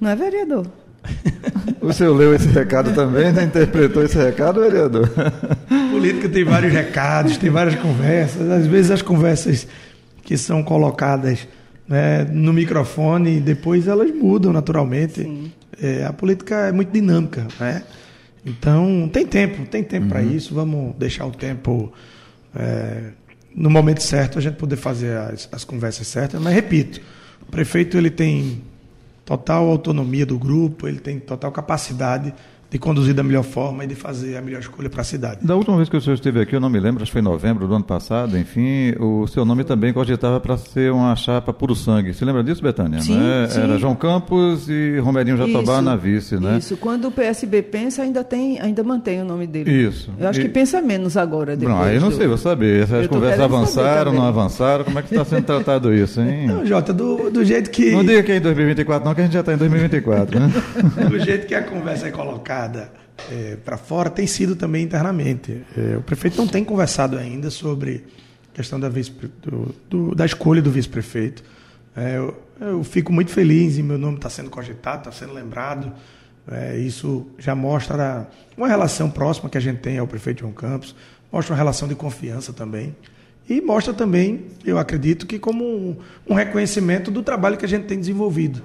Não 0.00 0.10
é, 0.10 0.16
vereador? 0.16 0.66
O 1.80 1.92
senhor 1.92 2.16
leu 2.16 2.34
esse 2.34 2.48
recado 2.48 2.94
também, 2.94 3.30
né? 3.30 3.44
interpretou 3.44 4.02
esse 4.02 4.16
recado, 4.16 4.62
vereador? 4.62 5.06
Política 6.04 6.28
tem 6.28 6.44
vários 6.44 6.70
recados, 6.70 7.38
tem 7.38 7.48
várias 7.48 7.76
conversas. 7.76 8.50
Às 8.50 8.66
vezes 8.66 8.90
as 8.90 9.00
conversas 9.00 9.66
que 10.22 10.36
são 10.36 10.62
colocadas 10.62 11.48
né, 11.88 12.24
no 12.24 12.52
microfone, 12.52 13.40
depois 13.40 13.88
elas 13.88 14.14
mudam 14.14 14.52
naturalmente. 14.52 15.50
É, 15.80 16.04
a 16.04 16.12
política 16.12 16.66
é 16.66 16.72
muito 16.72 16.92
dinâmica, 16.92 17.46
né? 17.58 17.82
Então 18.44 19.08
tem 19.10 19.26
tempo, 19.26 19.64
tem 19.64 19.82
tempo 19.82 20.04
uhum. 20.04 20.10
para 20.10 20.22
isso. 20.22 20.54
Vamos 20.54 20.94
deixar 20.96 21.24
o 21.24 21.30
tempo 21.30 21.90
é, 22.54 23.04
no 23.56 23.70
momento 23.70 24.02
certo 24.02 24.38
a 24.38 24.42
gente 24.42 24.56
poder 24.56 24.76
fazer 24.76 25.16
as, 25.16 25.48
as 25.50 25.64
conversas 25.64 26.06
certas. 26.06 26.38
Mas 26.38 26.52
repito, 26.52 27.00
o 27.40 27.50
prefeito 27.50 27.96
ele 27.96 28.10
tem 28.10 28.60
total 29.24 29.70
autonomia 29.70 30.26
do 30.26 30.38
grupo, 30.38 30.86
ele 30.86 30.98
tem 30.98 31.18
total 31.18 31.50
capacidade 31.50 32.34
de 32.70 32.78
conduzir 32.78 33.14
da 33.14 33.22
melhor 33.22 33.44
forma 33.44 33.84
e 33.84 33.86
de 33.86 33.94
fazer 33.94 34.36
a 34.36 34.42
melhor 34.42 34.60
escolha 34.60 34.90
para 34.90 35.02
a 35.02 35.04
cidade. 35.04 35.46
Da 35.46 35.54
última 35.54 35.76
vez 35.76 35.88
que 35.88 35.96
o 35.96 36.00
senhor 36.00 36.14
esteve 36.14 36.40
aqui, 36.40 36.56
eu 36.56 36.60
não 36.60 36.68
me 36.68 36.80
lembro, 36.80 37.02
acho 37.02 37.10
que 37.10 37.12
foi 37.12 37.20
em 37.20 37.24
novembro 37.24 37.68
do 37.68 37.74
ano 37.74 37.84
passado, 37.84 38.36
enfim, 38.36 38.94
o 38.98 39.26
seu 39.28 39.44
nome 39.44 39.62
também 39.62 39.92
cogitava 39.92 40.40
para 40.40 40.56
ser 40.56 40.92
uma 40.92 41.14
chapa 41.14 41.52
puro 41.52 41.74
sangue. 41.74 42.12
Você 42.12 42.24
lembra 42.24 42.42
disso, 42.42 42.62
Betânia? 42.62 43.00
Sim, 43.00 43.16
né? 43.16 43.46
sim. 43.48 43.60
Era 43.60 43.78
João 43.78 43.94
Campos 43.94 44.68
e 44.68 44.98
Romerinho 44.98 45.36
Jatobá 45.36 45.74
isso, 45.74 45.82
na 45.82 45.96
vice, 45.96 46.36
né? 46.36 46.58
Isso, 46.58 46.76
quando 46.76 47.06
o 47.06 47.10
PSB 47.12 47.62
pensa, 47.62 48.02
ainda 48.02 48.24
tem, 48.24 48.60
ainda 48.60 48.82
mantém 48.82 49.22
o 49.22 49.24
nome 49.24 49.46
dele. 49.46 49.70
Isso. 49.70 50.10
Eu 50.18 50.28
acho 50.28 50.40
e... 50.40 50.42
que 50.42 50.48
pensa 50.48 50.80
menos 50.80 51.16
agora. 51.16 51.56
Não, 51.56 51.80
aí 51.80 52.00
não 52.00 52.10
do... 52.10 52.16
sei, 52.16 52.26
vou 52.26 52.38
saber. 52.38 52.82
As 52.92 53.06
conversas 53.06 53.40
avançaram, 53.40 54.12
não 54.12 54.26
avançaram, 54.26 54.84
como 54.84 54.98
é 54.98 55.02
que 55.02 55.14
está 55.14 55.24
sendo 55.24 55.44
tratado 55.44 55.94
isso, 55.94 56.20
hein? 56.20 56.48
Não, 56.48 56.66
Jota, 56.66 56.92
do, 56.92 57.30
do 57.30 57.44
jeito 57.44 57.70
que... 57.70 57.92
Não 57.92 58.04
diga 58.04 58.22
que 58.22 58.32
é 58.32 58.36
em 58.36 58.40
2024 58.40 59.06
não, 59.06 59.14
que 59.14 59.20
a 59.20 59.24
gente 59.24 59.34
já 59.34 59.40
está 59.40 59.54
em 59.54 59.58
2024, 59.58 60.40
né? 60.40 60.52
do 61.08 61.18
jeito 61.20 61.46
que 61.46 61.54
a 61.54 61.62
conversa 61.62 62.08
é 62.08 62.10
colocada 62.10 62.63
é, 63.30 63.56
para 63.56 63.76
fora 63.76 64.10
tem 64.10 64.26
sido 64.26 64.56
também 64.56 64.84
internamente. 64.84 65.64
É, 65.76 65.96
o 65.96 66.02
prefeito 66.02 66.36
não 66.36 66.46
tem 66.46 66.64
conversado 66.64 67.16
ainda 67.16 67.50
sobre 67.50 68.04
a 68.52 68.56
questão 68.56 68.78
da, 68.78 68.88
vice, 68.88 69.12
do, 69.42 69.74
do, 69.88 70.14
da 70.14 70.26
escolha 70.26 70.60
do 70.60 70.70
vice-prefeito. 70.70 71.42
É, 71.96 72.16
eu, 72.16 72.42
eu, 72.60 72.84
fico 72.84 73.12
muito 73.12 73.30
feliz 73.30 73.78
e 73.78 73.82
meu 73.82 73.98
nome 73.98 74.16
está 74.16 74.28
sendo 74.28 74.50
cogitado, 74.50 74.98
está 74.98 75.12
sendo 75.12 75.32
lembrado. 75.32 75.92
É, 76.50 76.76
isso 76.76 77.26
já 77.38 77.54
mostra 77.54 78.28
uma 78.56 78.68
relação 78.68 79.10
próxima 79.10 79.48
que 79.48 79.56
a 79.56 79.60
gente 79.60 79.78
tem 79.78 79.98
ao 79.98 80.06
prefeito 80.06 80.40
João 80.40 80.52
Campos, 80.52 80.94
mostra 81.32 81.52
uma 81.52 81.58
relação 81.58 81.88
de 81.88 81.94
confiança 81.94 82.52
também. 82.52 82.94
E 83.48 83.60
mostra 83.60 83.92
também, 83.92 84.46
eu 84.64 84.78
acredito, 84.78 85.26
que 85.26 85.38
como 85.38 85.64
um, 85.64 85.96
um 86.28 86.34
reconhecimento 86.34 87.10
do 87.10 87.22
trabalho 87.22 87.56
que 87.56 87.64
a 87.64 87.68
gente 87.68 87.84
tem 87.84 87.98
desenvolvido. 87.98 88.62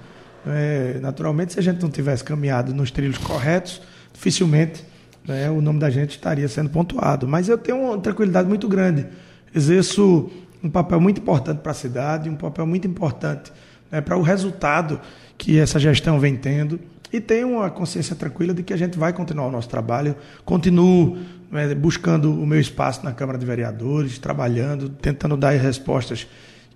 É, 0.47 0.99
naturalmente, 1.01 1.53
se 1.53 1.59
a 1.59 1.61
gente 1.61 1.81
não 1.81 1.89
tivesse 1.89 2.23
caminhado 2.23 2.73
nos 2.73 2.91
trilhos 2.91 3.17
corretos, 3.17 3.81
dificilmente 4.13 4.83
né, 5.27 5.49
o 5.49 5.61
nome 5.61 5.79
da 5.79 5.89
gente 5.89 6.11
estaria 6.11 6.47
sendo 6.47 6.69
pontuado. 6.69 7.27
Mas 7.27 7.49
eu 7.49 7.57
tenho 7.57 7.79
uma 7.79 7.97
tranquilidade 7.99 8.47
muito 8.47 8.67
grande. 8.67 9.05
Exerço 9.53 10.29
um 10.63 10.69
papel 10.69 10.99
muito 10.99 11.21
importante 11.21 11.59
para 11.59 11.71
a 11.71 11.75
cidade, 11.75 12.29
um 12.29 12.35
papel 12.35 12.65
muito 12.65 12.87
importante 12.87 13.51
né, 13.91 14.01
para 14.01 14.17
o 14.17 14.21
resultado 14.21 14.99
que 15.37 15.57
essa 15.57 15.79
gestão 15.79 16.19
vem 16.19 16.35
tendo. 16.35 16.79
E 17.11 17.19
tenho 17.19 17.57
uma 17.57 17.69
consciência 17.69 18.15
tranquila 18.15 18.53
de 18.53 18.61
que 18.61 18.73
a 18.73 18.77
gente 18.77 18.97
vai 18.97 19.11
continuar 19.13 19.47
o 19.47 19.51
nosso 19.51 19.67
trabalho. 19.67 20.15
Continuo 20.45 21.17
né, 21.51 21.73
buscando 21.73 22.31
o 22.31 22.45
meu 22.45 22.59
espaço 22.59 23.03
na 23.03 23.11
Câmara 23.11 23.37
de 23.37 23.45
Vereadores, 23.45 24.19
trabalhando, 24.19 24.89
tentando 24.89 25.35
dar 25.35 25.53
as 25.55 25.61
respostas 25.61 26.27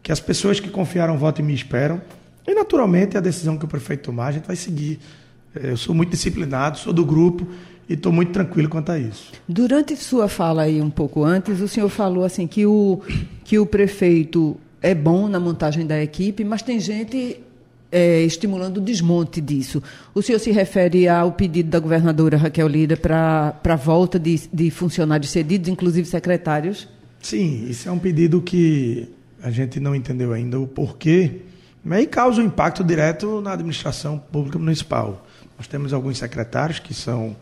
que 0.02 0.12
as 0.12 0.20
pessoas 0.20 0.60
que 0.60 0.70
confiaram 0.70 1.18
voto 1.18 1.42
em 1.42 1.46
mim 1.46 1.54
esperam. 1.54 2.02
E, 2.48 2.54
naturalmente, 2.54 3.18
a 3.18 3.22
decisão 3.22 3.58
que 3.58 3.66
o 3.66 3.68
prefeito 3.68 4.04
tomar, 4.04 4.28
a 4.28 4.32
gente 4.34 4.46
vai 4.46 4.56
seguir. 4.56 5.00
Eu 5.56 5.78
sou 5.78 5.94
muito 5.94 6.10
disciplinado, 6.10 6.78
sou 6.78 6.92
do 6.92 7.06
grupo 7.06 7.48
e 7.88 7.94
estou 7.94 8.12
muito 8.12 8.32
tranquilo 8.32 8.70
quanto 8.70 8.92
a 8.92 9.00
isso. 9.00 9.32
Durante 9.48 9.96
sua 9.96 10.28
fala 10.28 10.64
aí 10.64 10.82
um 10.82 10.90
pouco 10.90 11.24
antes, 11.24 11.62
o 11.62 11.68
senhor 11.68 11.90
falou 11.90 12.24
assim 12.24 12.48
que 12.48 12.66
o, 12.66 13.02
que 13.44 13.60
o 13.60 13.66
prefeito 13.66 14.58
é 14.82 14.96
bom 14.96 15.28
na 15.28 15.40
montagem 15.40 15.86
da 15.86 16.02
equipe, 16.02 16.44
mas 16.44 16.62
tem 16.62 16.80
gente 16.80 17.40
é, 17.92 18.22
estimulando 18.24 18.78
o 18.78 18.82
desmonte 18.82 19.40
disso. 19.40 19.82
O 20.16 20.22
senhor 20.22 20.40
se 20.40 20.52
refere 20.52 21.08
ao 21.08 21.32
pedido 21.32 21.70
da 21.70 21.80
governadora 21.80 22.36
Raquel 22.36 22.68
Lira 22.68 22.98
para 22.98 23.56
a 23.64 23.76
volta 23.76 24.18
de, 24.18 24.42
de 24.52 24.72
funcionários 24.72 25.30
cedidos, 25.30 25.70
inclusive 25.70 26.08
secretários? 26.08 26.88
Sim, 27.22 27.68
isso 27.70 27.88
é 27.88 27.92
um 27.92 28.00
pedido 28.00 28.42
que 28.42 29.08
a 29.42 29.52
gente 29.52 29.80
não 29.80 29.94
entendeu 29.94 30.34
ainda 30.34 30.60
o 30.60 30.66
porquê, 30.66 31.42
mas 31.84 32.08
causa 32.08 32.42
um 32.42 32.46
impacto 32.46 32.84
direto 32.84 33.42
na 33.42 33.54
administração 33.54 34.18
pública 34.18 34.58
municipal. 34.58 35.26
Nós 35.58 35.68
temos 35.68 35.94
alguns 35.94 36.18
secretários 36.18 36.80
que 36.80 36.94
são 36.94 37.36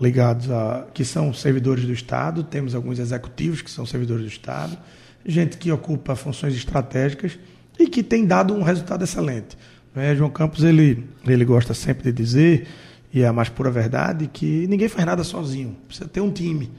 ligados 0.00 0.50
a 0.50 0.86
que 0.94 1.04
são 1.04 1.34
servidores 1.34 1.84
do 1.84 1.92
Estado, 1.92 2.42
temos 2.42 2.74
alguns 2.74 2.98
executivos 2.98 3.60
que 3.60 3.70
são 3.70 3.84
servidores 3.84 4.22
do 4.22 4.28
Estado, 4.28 4.78
gente 5.26 5.58
que 5.58 5.70
ocupa 5.70 6.14
funções 6.16 6.54
estratégicas 6.54 7.38
e 7.78 7.86
que 7.86 8.02
tem 8.02 8.24
dado 8.24 8.54
um 8.54 8.62
resultado 8.62 9.04
excelente. 9.04 9.58
É, 9.94 10.14
João 10.14 10.30
Campos 10.30 10.62
ele, 10.62 11.06
ele 11.26 11.44
gosta 11.44 11.74
sempre 11.74 12.04
de 12.04 12.12
dizer, 12.12 12.68
e 13.12 13.22
é 13.22 13.26
a 13.26 13.32
mais 13.32 13.48
pura 13.48 13.70
verdade, 13.70 14.30
que 14.32 14.66
ninguém 14.68 14.88
faz 14.88 15.04
nada 15.04 15.24
sozinho, 15.24 15.76
precisa 15.86 16.08
ter 16.08 16.20
um 16.20 16.30
time. 16.30 16.70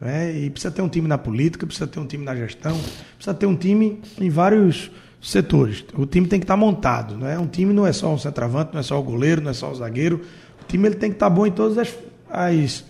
Né? 0.00 0.38
E 0.38 0.50
precisa 0.50 0.70
ter 0.70 0.80
um 0.80 0.88
time 0.88 1.06
na 1.06 1.18
política, 1.18 1.66
precisa 1.66 1.86
ter 1.86 2.00
um 2.00 2.06
time 2.06 2.24
na 2.24 2.34
gestão, 2.34 2.78
precisa 3.16 3.34
ter 3.34 3.46
um 3.46 3.56
time 3.56 4.00
em 4.18 4.30
vários 4.30 4.90
setores. 5.20 5.84
O 5.94 6.06
time 6.06 6.26
tem 6.26 6.40
que 6.40 6.44
estar 6.44 6.56
montado. 6.56 7.16
Né? 7.16 7.38
Um 7.38 7.46
time 7.46 7.72
não 7.72 7.86
é 7.86 7.92
só 7.92 8.14
o 8.14 8.18
centroavante, 8.18 8.72
não 8.72 8.80
é 8.80 8.82
só 8.82 8.98
o 8.98 9.02
goleiro, 9.02 9.40
não 9.40 9.50
é 9.50 9.54
só 9.54 9.70
o 9.70 9.74
zagueiro. 9.74 10.22
O 10.62 10.64
time 10.66 10.88
ele 10.88 10.94
tem 10.94 11.10
que 11.10 11.16
estar 11.16 11.28
bom 11.28 11.46
em 11.46 11.52
todas 11.52 11.76
as, 11.78 11.94
as 12.28 12.84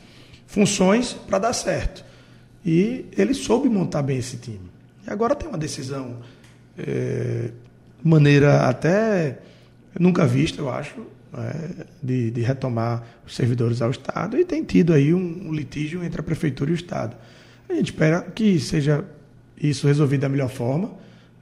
funções 0.47 1.13
para 1.13 1.39
dar 1.39 1.53
certo. 1.53 2.05
E 2.65 3.07
ele 3.17 3.35
soube 3.35 3.69
montar 3.69 4.03
bem 4.03 4.19
esse 4.19 4.37
time. 4.37 4.71
E 5.07 5.11
agora 5.11 5.35
tem 5.35 5.49
uma 5.49 5.59
decisão, 5.59 6.19
é, 6.79 7.51
maneira 8.03 8.67
até 8.69 9.39
nunca 9.99 10.27
vista, 10.27 10.61
eu 10.61 10.71
acho, 10.71 11.01
é, 11.35 11.87
de, 12.03 12.31
de, 12.31 12.43
retomar 12.43 13.03
os 13.27 13.35
servidores 13.35 13.81
ao 13.81 13.91
Estado 13.91 14.39
e 14.39 14.45
tem 14.45 14.63
tido 14.63 14.93
aí 14.93 15.15
um, 15.15 15.49
um 15.49 15.53
litígio 15.53 16.05
entre 16.05 16.21
a 16.21 16.25
Prefeitura 16.25 16.71
e 16.71 16.75
o 16.75 16.77
Estado. 16.77 17.17
A 17.69 17.75
gente 17.75 17.93
espera 17.93 18.21
que 18.23 18.59
seja 18.61 19.05
isso 19.57 19.87
resolvido 19.87 20.23
da 20.23 20.29
melhor 20.29 20.49
forma 20.49 20.93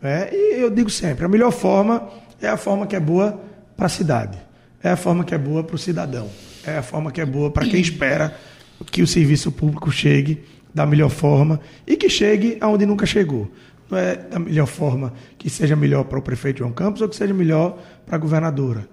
é, 0.03 0.31
e 0.33 0.61
eu 0.61 0.71
digo 0.71 0.91
sempre, 0.91 1.25
a 1.25 1.29
melhor 1.29 1.51
forma 1.51 2.09
É 2.41 2.49
a 2.49 2.57
forma 2.57 2.87
que 2.87 2.95
é 2.95 3.01
boa 3.01 3.41
para 3.77 3.87
a 3.87 3.89
cidade, 3.89 4.39
é 4.83 4.91
a 4.91 4.97
forma 4.97 5.25
que 5.25 5.35
é 5.35 5.39
boa 5.39 5.65
para 5.65 5.75
o 5.75 5.79
cidadão, 5.79 6.29
é 6.65 6.79
a 6.79 6.83
forma 6.83 7.11
que 7.11 7.21
é 7.21 7.27
boa 7.27 7.51
para 7.51 7.67
quem 7.67 7.81
espera 7.81 8.37
que 8.93 9.03
o 9.03 9.07
serviço 9.07 9.51
público 9.51 9.91
chegue 9.91 10.45
da 10.73 10.87
melhor 10.87 11.11
forma 11.11 11.61
e 11.87 11.97
que 11.97 12.09
chegue 12.09 12.57
aonde 12.61 12.87
nunca 12.87 13.07
chegou. 13.07 13.51
Não 13.91 13.99
é 13.99 14.15
da 14.17 14.39
melhor 14.39 14.67
forma 14.67 15.13
que 15.37 15.51
seja 15.51 15.75
melhor 15.75 16.05
para 16.05 16.19
o 16.19 16.23
prefeito 16.23 16.59
João 16.59 16.73
Campos 16.73 17.01
ou 17.01 17.09
que 17.09 17.17
seja 17.17 17.35
melhor 17.35 17.79
para 18.07 18.17
a 18.17 18.19
governadora. 18.19 18.87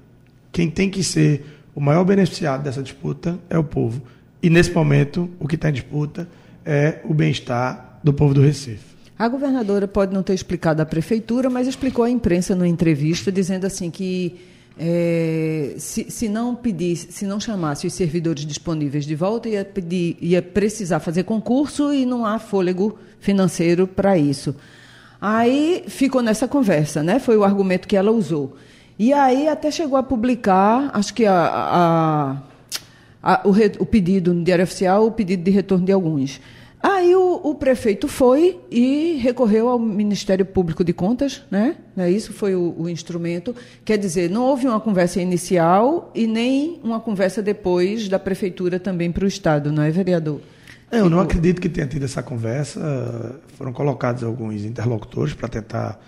Quem 0.52 0.72
tem 0.72 0.90
que 0.90 1.04
ser 1.04 1.46
o 1.76 1.82
maior 1.82 2.04
beneficiado 2.04 2.64
dessa 2.64 2.82
disputa 2.82 3.38
é 3.50 3.58
o 3.58 3.64
povo. 3.64 4.02
E 4.42 4.50
nesse 4.50 4.72
momento, 4.72 5.30
o 5.40 5.48
que 5.48 5.56
está 5.56 5.70
em 5.70 5.74
disputa 5.74 6.28
é 6.66 7.00
o 7.04 7.14
bem-estar 7.14 8.00
do 8.04 8.14
povo 8.14 8.34
do 8.34 8.42
Recife. 8.42 8.95
A 9.18 9.28
governadora 9.30 9.88
pode 9.88 10.14
não 10.14 10.22
ter 10.22 10.34
explicado 10.34 10.82
à 10.82 10.86
prefeitura, 10.86 11.50
mas 11.50 11.68
explicou 11.68 12.04
à 12.04 12.10
imprensa 12.10 12.54
numa 12.54 12.68
entrevista, 12.68 13.32
dizendo 13.32 13.66
assim 13.66 13.90
que 13.90 14.36
é, 14.78 15.76
se, 15.78 16.12
se, 16.12 16.28
não 16.28 16.54
pedisse, 16.54 17.12
se 17.12 17.26
não 17.26 17.40
chamasse 17.40 17.88
os 17.88 17.94
servidores 17.94 18.46
disponíveis 18.46 19.06
de 19.06 19.16
volta, 19.16 19.48
ia, 19.48 19.64
pedir, 19.64 20.18
ia 20.20 20.42
precisar 20.42 21.00
fazer 21.00 21.24
concurso 21.24 21.94
e 21.94 22.06
não 22.06 22.26
há 22.26 22.38
fôlego 22.40 22.98
financeiro 23.20 23.88
para 23.88 24.18
isso. 24.18 24.54
Aí 25.22 25.86
ficou 25.88 26.22
nessa 26.22 26.48
conversa, 26.48 27.02
né? 27.02 27.20
Foi 27.20 27.38
o 27.38 27.44
argumento 27.44 27.88
que 27.88 27.96
ela 27.96 28.12
usou. 28.12 28.58
E 29.00 29.14
aí 29.14 29.48
até 29.48 29.72
chegou 29.72 29.98
a 29.98 30.04
publicar, 30.04 30.92
acho 30.94 31.14
que 31.14 31.26
a, 31.26 31.34
a, 31.34 32.38
a, 33.24 33.48
o, 33.48 33.52
re, 33.52 33.72
o, 33.80 33.86
pedido 33.86 34.34
no 34.34 34.44
Diário 34.44 34.64
Oficial, 34.64 35.08
o 35.08 35.12
pedido 35.12 35.42
de 35.44 35.52
retorno 35.52 35.86
de 35.86 35.92
alguns. 35.92 36.40
Aí 36.88 37.16
o, 37.16 37.42
o, 37.44 37.56
prefeito 37.56 38.08
foi 38.08 38.60
e 38.70 39.18
recorreu 39.20 39.70
ao 39.70 39.80
Ministério 39.80 40.46
Público 40.46 40.84
de 40.84 40.94
Contas, 40.94 41.42
né? 41.50 41.78
É, 41.98 42.12
isso 42.12 42.32
foi 42.32 42.54
o, 42.54 42.76
o, 42.78 42.88
instrumento. 42.88 43.56
Quer 43.84 43.98
dizer, 43.98 44.30
não 44.30 44.44
houve 44.44 44.68
uma 44.68 44.80
conversa 44.80 45.20
inicial 45.20 46.12
e 46.14 46.28
nem 46.28 46.80
uma 46.84 47.00
conversa 47.00 47.42
depois 47.42 48.08
da 48.08 48.20
prefeitura 48.20 48.80
também 48.80 49.12
para 49.12 49.26
o 49.26 49.28
Estado, 49.28 49.72
não 49.72 49.82
é, 49.82 49.90
vereador? 49.90 50.42
É, 50.92 51.00
eu 51.00 51.10
não 51.10 51.20
acredito 51.20 51.60
que 51.60 51.70
tenha 51.70 51.88
tido 51.88 52.06
essa 52.06 52.22
conversa. 52.22 53.42
Foram 53.58 53.74
colocados 53.74 54.24
alguns 54.24 54.64
interlocutores 54.64 55.34
para 55.34 55.48
tentar 55.48 56.00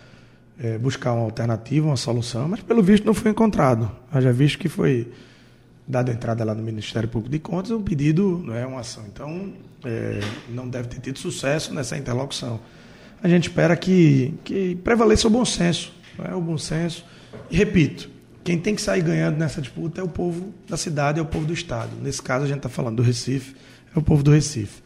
é, 0.59 0.77
buscar 0.77 1.13
uma 1.13 1.23
alternativa, 1.23 1.87
uma 1.87 1.97
solução, 1.97 2.47
mas 2.47 2.61
pelo 2.61 2.83
visto 2.83 3.03
não 3.03 3.15
foi 3.15 3.31
encontrado. 3.31 3.91
Já 4.19 4.31
visto 4.31 4.59
que 4.59 4.69
foi 4.69 5.11
dada 5.87 6.11
entrada 6.11 6.43
lá 6.43 6.53
no 6.53 6.61
Ministério 6.61 7.07
Público 7.07 7.31
de 7.31 7.39
Contas, 7.39 7.71
um 7.71 7.81
pedido 7.81 8.43
não 8.45 8.53
é 8.53 8.65
uma 8.65 8.81
ação. 8.81 9.05
Então, 9.07 9.53
é, 9.85 10.19
não 10.49 10.67
deve 10.67 10.89
ter 10.89 10.99
tido 10.99 11.17
sucesso 11.17 11.73
nessa 11.73 11.97
interlocução. 11.97 12.59
A 13.23 13.29
gente 13.29 13.47
espera 13.47 13.75
que, 13.75 14.33
que 14.43 14.75
prevaleça 14.83 15.27
o 15.27 15.31
bom 15.31 15.45
senso, 15.45 15.93
é? 16.23 16.35
o 16.35 16.41
bom 16.41 16.57
senso. 16.57 17.05
E 17.49 17.55
repito, 17.55 18.09
quem 18.43 18.59
tem 18.59 18.75
que 18.75 18.81
sair 18.81 19.01
ganhando 19.01 19.37
nessa 19.37 19.61
disputa 19.61 20.01
é 20.01 20.03
o 20.03 20.07
povo 20.07 20.53
da 20.67 20.77
cidade, 20.77 21.19
é 21.19 21.21
o 21.21 21.25
povo 21.25 21.45
do 21.45 21.53
Estado. 21.53 21.91
Nesse 22.01 22.21
caso, 22.21 22.45
a 22.45 22.47
gente 22.47 22.57
está 22.57 22.69
falando 22.69 22.97
do 22.97 23.03
Recife, 23.03 23.55
é 23.95 23.97
o 23.97 24.01
povo 24.01 24.21
do 24.21 24.31
Recife. 24.31 24.81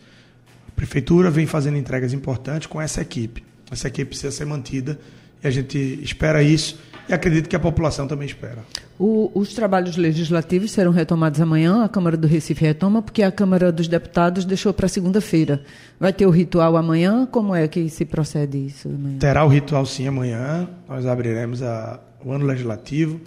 A 0.67 0.71
Prefeitura 0.71 1.29
vem 1.29 1.45
fazendo 1.45 1.77
entregas 1.77 2.13
importantes 2.13 2.67
com 2.67 2.79
essa 2.79 3.01
equipe. 3.01 3.43
Essa 3.69 3.87
equipe 3.87 4.09
precisa 4.09 4.31
ser 4.31 4.45
mantida 4.45 4.99
e 5.43 5.47
a 5.47 5.51
gente 5.51 5.77
espera 6.01 6.43
isso 6.43 6.79
e 7.11 7.13
acredito 7.13 7.49
que 7.49 7.55
a 7.55 7.59
população 7.59 8.07
também 8.07 8.25
espera. 8.25 8.59
O, 8.97 9.29
os 9.35 9.53
trabalhos 9.53 9.97
legislativos 9.97 10.71
serão 10.71 10.91
retomados 10.91 11.41
amanhã, 11.41 11.83
a 11.83 11.89
Câmara 11.89 12.15
do 12.15 12.25
Recife 12.25 12.63
retoma, 12.63 13.01
porque 13.01 13.21
a 13.21 13.31
Câmara 13.31 13.69
dos 13.69 13.87
Deputados 13.89 14.45
deixou 14.45 14.73
para 14.73 14.87
segunda-feira. 14.87 15.61
Vai 15.99 16.13
ter 16.13 16.25
o 16.25 16.29
ritual 16.29 16.77
amanhã? 16.77 17.27
Como 17.29 17.53
é 17.53 17.67
que 17.67 17.89
se 17.89 18.05
procede 18.05 18.57
isso 18.57 18.87
amanhã? 18.87 19.17
Terá 19.19 19.43
o 19.43 19.49
ritual 19.49 19.85
sim 19.85 20.07
amanhã. 20.07 20.69
Nós 20.87 21.05
abriremos 21.05 21.61
a, 21.61 21.99
o 22.23 22.31
ano 22.31 22.45
legislativo, 22.45 23.19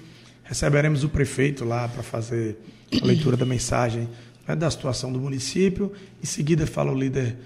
receberemos 0.45 1.05
o 1.05 1.09
prefeito 1.11 1.65
lá 1.65 1.87
para 1.87 2.03
fazer 2.03 2.57
a 3.03 3.05
leitura 3.05 3.37
da 3.37 3.45
mensagem 3.45 4.09
né, 4.49 4.57
da 4.57 4.71
situação 4.71 5.13
do 5.13 5.21
município. 5.21 5.93
Em 6.23 6.27
seguida 6.27 6.67
fala 6.67 6.91
o 6.91 6.99
líder 6.99 7.37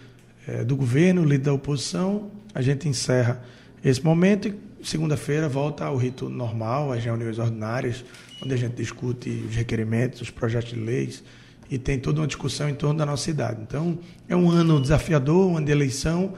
é, 0.47 0.63
do 0.63 0.77
governo, 0.77 1.23
o 1.23 1.25
líder 1.25 1.45
da 1.45 1.53
oposição. 1.53 2.31
A 2.55 2.63
gente 2.63 2.89
encerra 2.89 3.43
esse 3.85 4.05
momento 4.05 4.47
e 4.47 4.68
segunda-feira 4.83 5.49
volta 5.49 5.85
ao 5.85 5.97
rito 5.97 6.29
normal, 6.29 6.93
às 6.93 7.05
reuniões 7.05 7.39
ordinárias, 7.39 8.05
onde 8.43 8.55
a 8.55 8.57
gente 8.57 8.75
discute 8.75 9.31
os 9.49 9.55
requerimentos, 9.55 10.21
os 10.21 10.31
projetos 10.31 10.71
de 10.71 10.81
leis 10.81 11.23
e 11.71 11.79
tem 11.79 11.99
toda 11.99 12.21
uma 12.21 12.27
discussão 12.27 12.69
em 12.69 12.75
torno 12.75 12.99
da 12.99 13.07
nossa 13.07 13.25
cidade. 13.25 13.61
Então, 13.63 13.99
é 14.29 14.35
um 14.35 14.51
ano 14.51 14.81
desafiador, 14.81 15.49
um 15.51 15.57
ano 15.57 15.67
de 15.67 15.73
eleição, 15.73 16.35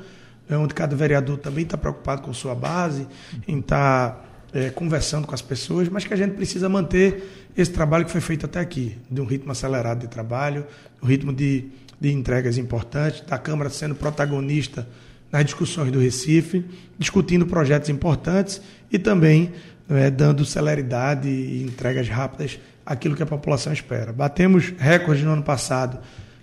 é 0.49 0.57
onde 0.57 0.75
cada 0.75 0.97
vereador 0.97 1.39
também 1.39 1.65
está 1.65 1.77
preocupado 1.77 2.23
com 2.23 2.33
sua 2.33 2.55
base, 2.55 3.07
em 3.47 3.61
estar 3.61 4.11
tá, 4.11 4.25
é, 4.53 4.71
conversando 4.71 5.27
com 5.27 5.35
as 5.35 5.43
pessoas, 5.43 5.89
mas 5.89 6.05
que 6.05 6.13
a 6.13 6.17
gente 6.17 6.35
precisa 6.35 6.69
manter 6.69 7.49
esse 7.57 7.71
trabalho 7.71 8.05
que 8.05 8.11
foi 8.11 8.21
feito 8.21 8.47
até 8.47 8.59
aqui, 8.59 8.97
de 9.09 9.21
um 9.21 9.25
ritmo 9.25 9.53
acelerado 9.53 10.01
de 10.01 10.09
trabalho, 10.09 10.67
um 11.01 11.07
ritmo 11.07 11.33
de, 11.33 11.69
de 12.01 12.13
entregas 12.13 12.59
importantes, 12.59 13.21
da 13.21 13.39
Câmara 13.39 13.71
sendo 13.71 13.95
protagonista 13.95 14.89
nas 15.31 15.45
discussões 15.45 15.93
do 15.93 15.99
Recife, 15.99 16.65
discutindo 16.99 17.47
projetos 17.47 17.89
importantes 17.89 18.61
e 18.91 18.99
também 18.99 19.53
é, 19.89 20.11
dando 20.11 20.45
celeridade 20.45 21.29
e 21.29 21.63
entregas 21.65 22.09
rápidas 22.09 22.59
àquilo 22.85 23.15
que 23.15 23.23
a 23.23 23.27
população 23.27 23.73
espera. 23.73 24.13
Batemos 24.13 24.73
recordes 24.79 25.25
no 25.25 25.33
ano 25.33 25.43
passado 25.43 25.99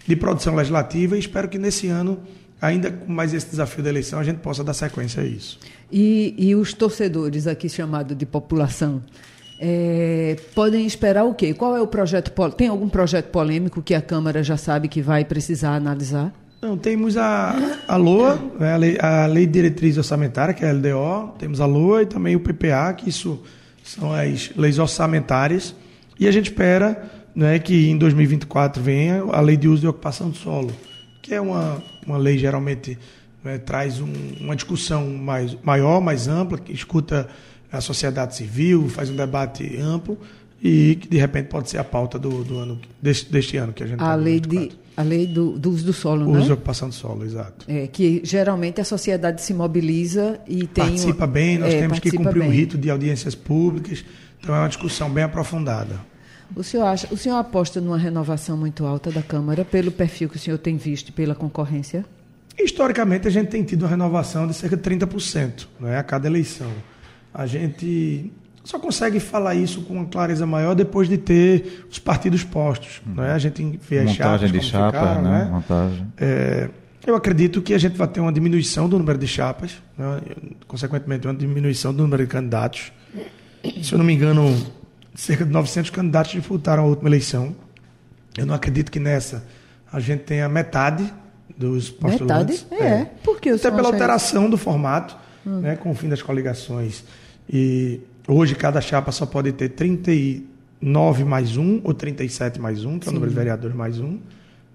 de 0.08 0.16
produção 0.16 0.56
legislativa 0.56 1.16
e 1.16 1.20
espero 1.20 1.50
que 1.50 1.58
nesse 1.58 1.88
ano, 1.88 2.20
ainda 2.62 2.92
com 2.92 3.12
mais 3.12 3.34
esse 3.34 3.50
desafio 3.50 3.84
da 3.84 3.90
eleição, 3.90 4.20
a 4.20 4.24
gente 4.24 4.38
possa 4.38 4.64
dar 4.64 4.74
sequência 4.74 5.22
a 5.22 5.26
isso. 5.26 5.60
E, 5.92 6.34
e 6.38 6.56
os 6.56 6.74
torcedores 6.74 7.48
aqui 7.48 7.70
chamados 7.70 8.18
de 8.18 8.26
população? 8.26 9.04
É, 9.60 10.36
podem 10.54 10.86
esperar 10.86 11.24
o 11.24 11.34
quê? 11.34 11.54
Qual 11.54 11.76
é 11.76 11.82
o 11.82 11.88
projeto? 11.88 12.32
Tem 12.52 12.68
algum 12.68 12.88
projeto 12.88 13.30
polêmico 13.32 13.82
que 13.82 13.96
a 13.96 14.02
Câmara 14.02 14.44
já 14.44 14.56
sabe 14.56 14.88
que 14.88 15.02
vai 15.02 15.26
precisar 15.26 15.76
analisar? 15.76 16.34
Não, 16.60 16.76
temos 16.76 17.18
a, 17.18 17.56
a 17.88 17.96
LOA, 17.98 18.40
né, 18.60 18.74
a, 18.74 18.78
lei, 18.78 18.98
a 19.00 19.26
Lei 19.28 19.46
de 19.46 19.54
Diretriz 19.54 19.96
Orçamentária, 19.96 20.56
que 20.56 20.66
é 20.66 20.70
a 20.70 20.74
LDO, 20.74 21.36
temos 21.38 21.62
a 21.62 21.68
LOA 21.68 22.02
e 22.02 22.06
também 22.08 22.36
o 22.36 22.40
PPA, 22.40 22.92
que 22.94 23.10
isso 23.10 23.44
são 23.84 24.12
as 24.12 24.52
leis 24.56 24.80
orçamentárias. 24.80 25.76
E 26.20 26.28
a 26.28 26.32
gente 26.32 26.46
espera 26.46 27.10
né, 27.36 27.60
que 27.60 27.90
em 27.90 27.98
2024 27.98 28.82
venha 28.82 29.22
a 29.32 29.40
Lei 29.40 29.56
de 29.56 29.68
Uso 29.68 29.86
e 29.86 29.88
Ocupação 29.88 30.32
do 30.32 30.36
Solo, 30.36 30.74
que 31.22 31.36
é 31.36 31.40
uma, 31.40 31.82
uma 32.08 32.18
lei 32.18 32.40
geralmente 32.40 32.98
né, 33.44 33.60
traz 33.60 34.02
um, 34.02 34.12
uma 34.42 34.56
discussão 34.56 35.08
mais, 35.12 35.56
maior, 35.62 36.02
mais 36.02 36.28
ampla, 36.28 36.58
que 36.58 36.74
escuta 36.74 37.30
a 37.72 37.82
sociedade 37.82 38.36
civil, 38.36 38.90
faz 38.90 39.12
um 39.12 39.16
debate 39.16 39.78
amplo 39.78 40.18
e 40.62 40.96
que 40.96 41.08
de 41.08 41.18
repente 41.18 41.48
pode 41.48 41.70
ser 41.70 41.78
a 41.78 41.84
pauta 41.84 42.18
do, 42.18 42.44
do 42.44 42.58
ano 42.58 42.80
deste, 43.02 43.32
deste 43.32 43.58
ano 43.58 43.74
que 43.74 43.84
a 43.84 43.88
gente 43.88 44.02
a 44.02 44.08
tá 44.08 44.16
lei 44.16 44.40
de 44.40 44.72
a 44.96 45.04
lei 45.04 45.28
do, 45.28 45.60
do, 45.60 45.70
uso 45.70 45.86
do 45.86 45.94
solo, 45.94 46.28
o 46.28 46.34
né? 46.34 46.40
Uso 46.40 46.50
e 46.50 46.54
ocupação 46.54 46.90
do 46.90 46.96
solo, 46.96 47.24
exato. 47.24 47.66
É, 47.70 47.86
que 47.86 48.20
geralmente 48.24 48.82
a 48.82 48.84
sociedade 48.84 49.44
se 49.44 49.54
mobiliza 49.54 50.40
e 50.48 50.66
tem 50.66 50.86
participa 50.86 51.26
uma, 51.26 51.28
bem, 51.28 51.60
nós 51.60 51.72
é, 51.72 51.82
temos 51.82 52.00
que 52.00 52.10
cumprir 52.10 52.40
bem. 52.40 52.50
o 52.50 52.52
rito 52.52 52.80
de 52.80 52.90
audiências 52.90 53.36
públicas, 53.36 54.04
então 54.42 54.56
é 54.56 54.60
uma 54.60 54.68
discussão 54.68 55.08
bem 55.08 55.24
aprofundada. 55.24 56.00
O 56.56 56.64
senhor 56.64 56.86
acha, 56.86 57.08
o 57.14 57.18
senhor 57.18 57.38
aposta 57.38 57.80
numa 57.80 57.98
renovação 57.98 58.58
muito 58.58 58.88
alta 58.88 59.12
da 59.12 59.22
Câmara 59.22 59.64
pelo 59.64 59.92
perfil 59.92 60.30
que 60.30 60.38
o 60.38 60.40
senhor 60.40 60.58
tem 60.58 60.78
visto 60.78 61.14
pela 61.14 61.36
concorrência? 61.36 62.04
Historicamente 62.58 63.28
a 63.28 63.32
gente 63.32 63.50
tem 63.50 63.64
tido 63.64 63.84
uma 63.84 63.90
renovação 63.90 64.48
de 64.48 64.56
cerca 64.56 64.76
de 64.76 64.82
30%, 64.82 65.68
não 65.80 65.90
é, 65.90 66.00
a 66.00 66.04
cada 66.04 66.26
eleição. 66.26 66.72
A 67.32 67.46
gente 67.46 68.32
só 68.68 68.78
consegue 68.78 69.18
falar 69.22 69.56
isso 69.56 69.82
com 69.84 69.94
uma 69.94 70.06
clareza 70.06 70.46
maior 70.46 70.76
depois 70.76 71.08
de 71.08 71.18
ter 71.18 71.86
os 71.90 72.00
partidos 72.00 72.44
postos. 72.44 73.02
Uhum. 73.08 73.14
Né? 73.14 73.32
A 73.32 73.38
gente 73.38 73.64
vê 73.90 74.00
as 74.00 74.08
Montagem 74.08 74.48
chapas. 74.50 74.52
de 74.52 74.62
chapas, 74.62 75.00
ficaram, 75.00 75.22
né? 75.22 75.46
né? 75.46 75.50
Montagem. 75.50 76.08
É, 76.18 76.70
eu 77.06 77.16
acredito 77.16 77.62
que 77.62 77.74
a 77.74 77.78
gente 77.78 77.98
vai 77.98 78.10
ter 78.10 78.20
uma 78.20 78.34
diminuição 78.34 78.90
do 78.90 78.98
número 79.00 79.18
de 79.18 79.26
chapas, 79.26 79.82
né? 79.98 80.20
consequentemente, 80.68 81.26
uma 81.26 81.34
diminuição 81.34 81.94
do 81.94 82.04
número 82.04 82.24
de 82.24 82.30
candidatos. 82.30 82.92
Se 83.82 83.94
eu 83.94 83.98
não 83.98 84.06
me 84.06 84.14
engano, 84.14 84.54
cerca 85.16 85.46
de 85.46 85.52
900 85.52 85.90
candidatos 85.90 86.34
disputaram 86.34 86.84
a 86.84 86.88
última 86.88 87.08
eleição. 87.08 87.56
Eu 88.38 88.46
não 88.46 88.54
acredito 88.54 88.92
que 88.92 89.00
nessa 89.00 89.46
a 89.90 90.02
gente 90.02 90.24
tenha 90.24 90.50
metade 90.50 91.10
dos 91.58 91.90
postulantes. 91.90 92.66
Metade? 92.70 92.84
É. 92.84 93.02
é. 93.02 93.06
Por 93.24 93.40
que 93.40 93.48
Até 93.48 93.72
pela 93.72 93.88
alteração 93.88 94.42
isso? 94.42 94.52
do 94.52 94.58
formato, 94.58 95.16
hum. 95.46 95.62
né, 95.62 95.78
com 95.78 95.90
o 95.90 95.96
fim 95.96 96.10
das 96.10 96.22
coligações. 96.22 97.06
E 97.50 98.02
Hoje 98.30 98.56
cada 98.56 98.82
chapa 98.82 99.10
só 99.14 99.26
pode 99.26 99.54
ter 99.54 99.70
39 99.70 101.24
mais 101.24 101.56
um 101.56 101.80
ou 101.82 101.94
37 101.94 102.60
mais 102.60 102.84
um, 102.84 103.00
que 103.00 103.06
Sim. 103.06 103.12
é 103.12 103.12
o 103.12 103.14
número 103.14 103.32
de 103.32 103.38
vereadores 103.38 103.74
mais 103.74 104.02
um. 104.02 104.20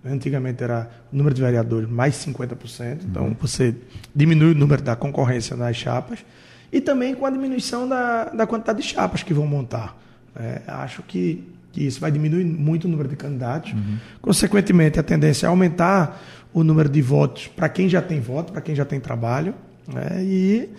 Antigamente 0.03 0.65
era 0.65 0.91
o 1.13 1.17
número 1.17 1.35
de 1.35 1.43
vereadores 1.43 1.87
mais 1.89 2.15
50%, 2.15 3.01
então 3.05 3.27
uhum. 3.27 3.37
você 3.39 3.75
diminui 4.17 4.53
o 4.53 4.55
número 4.55 4.81
da 4.81 4.97
concorrência 4.97 5.55
nas 5.55 5.77
chapas. 5.77 6.25
E 6.73 6.81
também 6.81 7.15
com 7.15 7.27
a 7.27 7.31
diminuição 7.31 7.87
da, 7.87 8.25
da 8.31 8.47
quantidade 8.47 8.81
de 8.81 8.89
chapas 8.89 9.23
que 9.23 9.35
vão 9.35 9.47
montar. 9.47 10.01
É, 10.35 10.63
acho 10.67 11.03
que, 11.03 11.45
que 11.71 11.87
isso 11.87 12.01
vai 12.01 12.11
diminuir 12.11 12.47
muito 12.47 12.87
o 12.87 12.89
número 12.89 13.07
de 13.11 13.17
candidatos. 13.17 13.75
Uhum. 13.75 13.99
Consequentemente, 14.23 14.99
a 14.99 15.03
tendência 15.03 15.45
é 15.45 15.49
aumentar 15.51 16.23
o 16.55 16.65
número 16.65 16.89
de 16.89 17.03
votos 17.03 17.49
para 17.49 17.69
quem 17.69 17.87
já 17.87 18.01
tem 18.01 18.19
voto, 18.19 18.51
para 18.51 18.63
quem 18.63 18.75
já 18.75 18.87
tem 18.87 18.99
trabalho. 18.99 19.55
Né? 19.87 20.25
E 20.25 20.71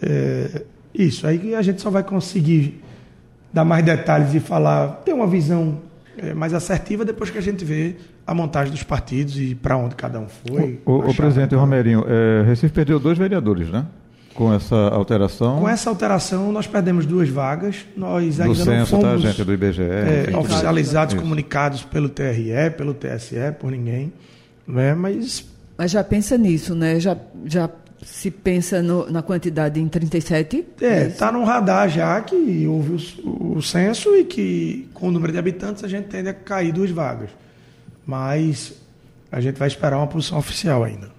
é, 0.00 0.62
Isso, 0.94 1.26
aí 1.26 1.54
a 1.54 1.62
gente 1.62 1.80
só 1.80 1.90
vai 1.90 2.02
conseguir 2.02 2.82
dar 3.52 3.64
mais 3.64 3.84
detalhes 3.84 4.34
e 4.34 4.40
falar, 4.40 4.88
ter 5.04 5.12
uma 5.12 5.26
visão 5.26 5.78
é, 6.16 6.34
mais 6.34 6.52
assertiva 6.54 7.04
depois 7.04 7.30
que 7.30 7.38
a 7.38 7.40
gente 7.40 7.64
vê 7.64 7.96
a 8.26 8.34
montagem 8.34 8.72
dos 8.72 8.82
partidos 8.82 9.38
e 9.38 9.54
para 9.54 9.76
onde 9.76 9.94
cada 9.94 10.20
um 10.20 10.28
foi. 10.28 10.80
O, 10.84 11.10
o, 11.10 11.14
presidente 11.14 11.54
Romerinho, 11.54 12.04
é, 12.06 12.44
Recife 12.46 12.72
perdeu 12.72 12.98
dois 13.00 13.18
vereadores, 13.18 13.68
né? 13.68 13.86
Com 14.34 14.52
essa 14.54 14.76
alteração. 14.76 15.58
Com 15.58 15.68
essa 15.68 15.90
alteração, 15.90 16.52
nós 16.52 16.66
perdemos 16.66 17.04
duas 17.04 17.28
vagas. 17.28 17.84
Nós 17.96 18.36
do 18.36 18.44
ainda 18.44 18.54
censo, 18.54 18.68
não 18.68 18.86
fomos 18.86 19.22
tá, 19.22 19.28
gente? 19.28 19.44
Do 19.44 19.52
IBGE. 19.52 19.82
é, 19.82 20.22
enfim. 20.28 20.36
oficializados, 20.36 21.14
Isso. 21.14 21.22
comunicados 21.22 21.82
pelo 21.82 22.08
TRE, 22.08 22.70
pelo 22.76 22.94
TSE, 22.94 23.52
por 23.58 23.70
ninguém. 23.72 24.12
Né? 24.66 24.94
Mas 24.94 25.44
Mas 25.76 25.90
já 25.90 26.04
pensa 26.04 26.38
nisso, 26.38 26.74
né? 26.74 27.00
Já, 27.00 27.16
já 27.44 27.68
se 28.02 28.30
pensa 28.30 28.82
no- 28.82 29.10
na 29.10 29.22
quantidade 29.22 29.80
em 29.80 29.88
37? 29.88 30.66
É, 30.80 31.06
está 31.06 31.30
no 31.30 31.44
radar 31.44 31.88
já 31.88 32.20
que 32.22 32.66
houve 32.66 33.20
o, 33.24 33.58
o 33.58 33.62
censo 33.62 34.14
e 34.16 34.24
que 34.24 34.88
com 34.94 35.08
o 35.08 35.10
número 35.10 35.32
de 35.32 35.38
habitantes 35.38 35.84
a 35.84 35.88
gente 35.88 36.06
tende 36.08 36.28
a 36.28 36.34
cair 36.34 36.72
duas 36.72 36.90
vagas. 36.90 37.30
Mas 38.06 38.72
a 39.30 39.40
gente 39.40 39.56
vai 39.58 39.68
esperar 39.68 39.96
uma 39.98 40.06
posição 40.06 40.38
oficial 40.38 40.82
ainda. 40.82 41.10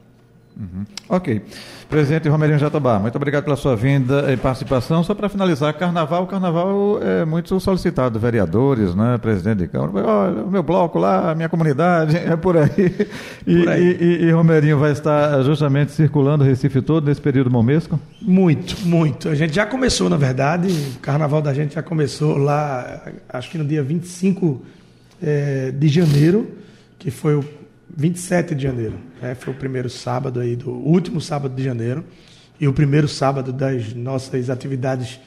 Ok. 1.10 1.42
Presidente 1.90 2.30
Romerinho 2.30 2.58
Jatobá, 2.58 2.98
muito 3.00 3.16
obrigado 3.16 3.44
pela 3.44 3.56
sua 3.58 3.76
vinda 3.76 4.32
e 4.32 4.38
participação. 4.38 5.04
Só 5.04 5.14
para 5.14 5.28
finalizar, 5.28 5.74
carnaval, 5.74 6.26
carnaval 6.28 7.00
é 7.02 7.26
muito 7.26 7.60
solicitado, 7.60 8.18
vereadores, 8.20 8.96
né, 8.96 9.18
presidente 9.18 9.58
de 9.60 9.68
Câmara. 9.68 10.06
Olha, 10.08 10.44
o 10.44 10.50
meu 10.52 10.64
bloco 10.64 10.98
lá, 11.00 11.32
a 11.32 11.36
minha 11.36 11.50
comunidade, 11.50 12.16
é 12.16 12.36
por 12.36 12.56
aí. 12.58 12.70
E, 13.46 13.58
Por 13.64 13.70
aí. 13.70 13.84
e- 14.00 14.04
e- 14.04 14.26
e 14.28 14.32
Romerinho 14.32 14.78
vai 14.78 14.92
estar 14.92 15.42
justamente 15.44 15.92
circulando 15.92 16.44
o 16.44 16.48
Recife 16.48 16.82
todo 16.82 17.06
nesse 17.08 17.20
período 17.20 17.50
momesco? 17.50 18.00
Muito, 18.22 18.78
muito. 18.88 19.28
A 19.30 19.36
gente 19.36 19.54
já 19.54 19.66
começou, 19.66 20.10
na 20.10 20.16
verdade, 20.18 20.68
o 20.96 21.00
carnaval 21.00 21.42
da 21.42 21.54
gente 21.54 21.74
já 21.76 21.82
começou 21.84 22.38
lá, 22.38 23.02
acho 23.30 23.50
que 23.50 23.58
no 23.58 23.66
dia 23.66 23.82
25 23.84 24.62
eh, 25.22 25.74
de 25.78 25.88
janeiro, 25.88 26.48
que 27.00 27.10
foi 27.12 27.36
o 27.36 27.44
27 27.96 28.56
de 28.56 28.64
janeiro. 28.64 28.94
né? 29.22 29.36
Foi 29.36 29.54
o 29.54 29.58
primeiro 29.58 29.90
sábado 29.90 30.40
aí, 30.40 30.56
do 30.56 30.72
último 30.72 31.20
sábado 31.20 31.56
de 31.56 31.64
janeiro, 31.64 32.04
e 32.60 32.68
o 32.68 32.74
primeiro 32.74 33.08
sábado 33.08 33.52
das 33.52 33.94
nossas 33.94 34.50
atividades 34.50 35.20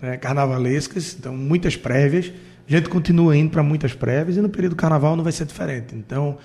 né, 0.00 0.16
carnavalescas, 0.16 1.16
então 1.18 1.36
muitas 1.36 1.76
prévias. 1.76 2.32
A 2.68 2.72
gente 2.72 2.88
continua 2.88 3.36
indo 3.36 3.50
para 3.50 3.62
muitas 3.62 3.94
prévias 3.94 4.36
e 4.36 4.40
no 4.40 4.48
período 4.48 4.72
do 4.72 4.76
carnaval 4.76 5.16
não 5.16 5.24
vai 5.24 5.32
ser 5.32 5.44
diferente. 5.44 5.94
Então, 5.94 6.38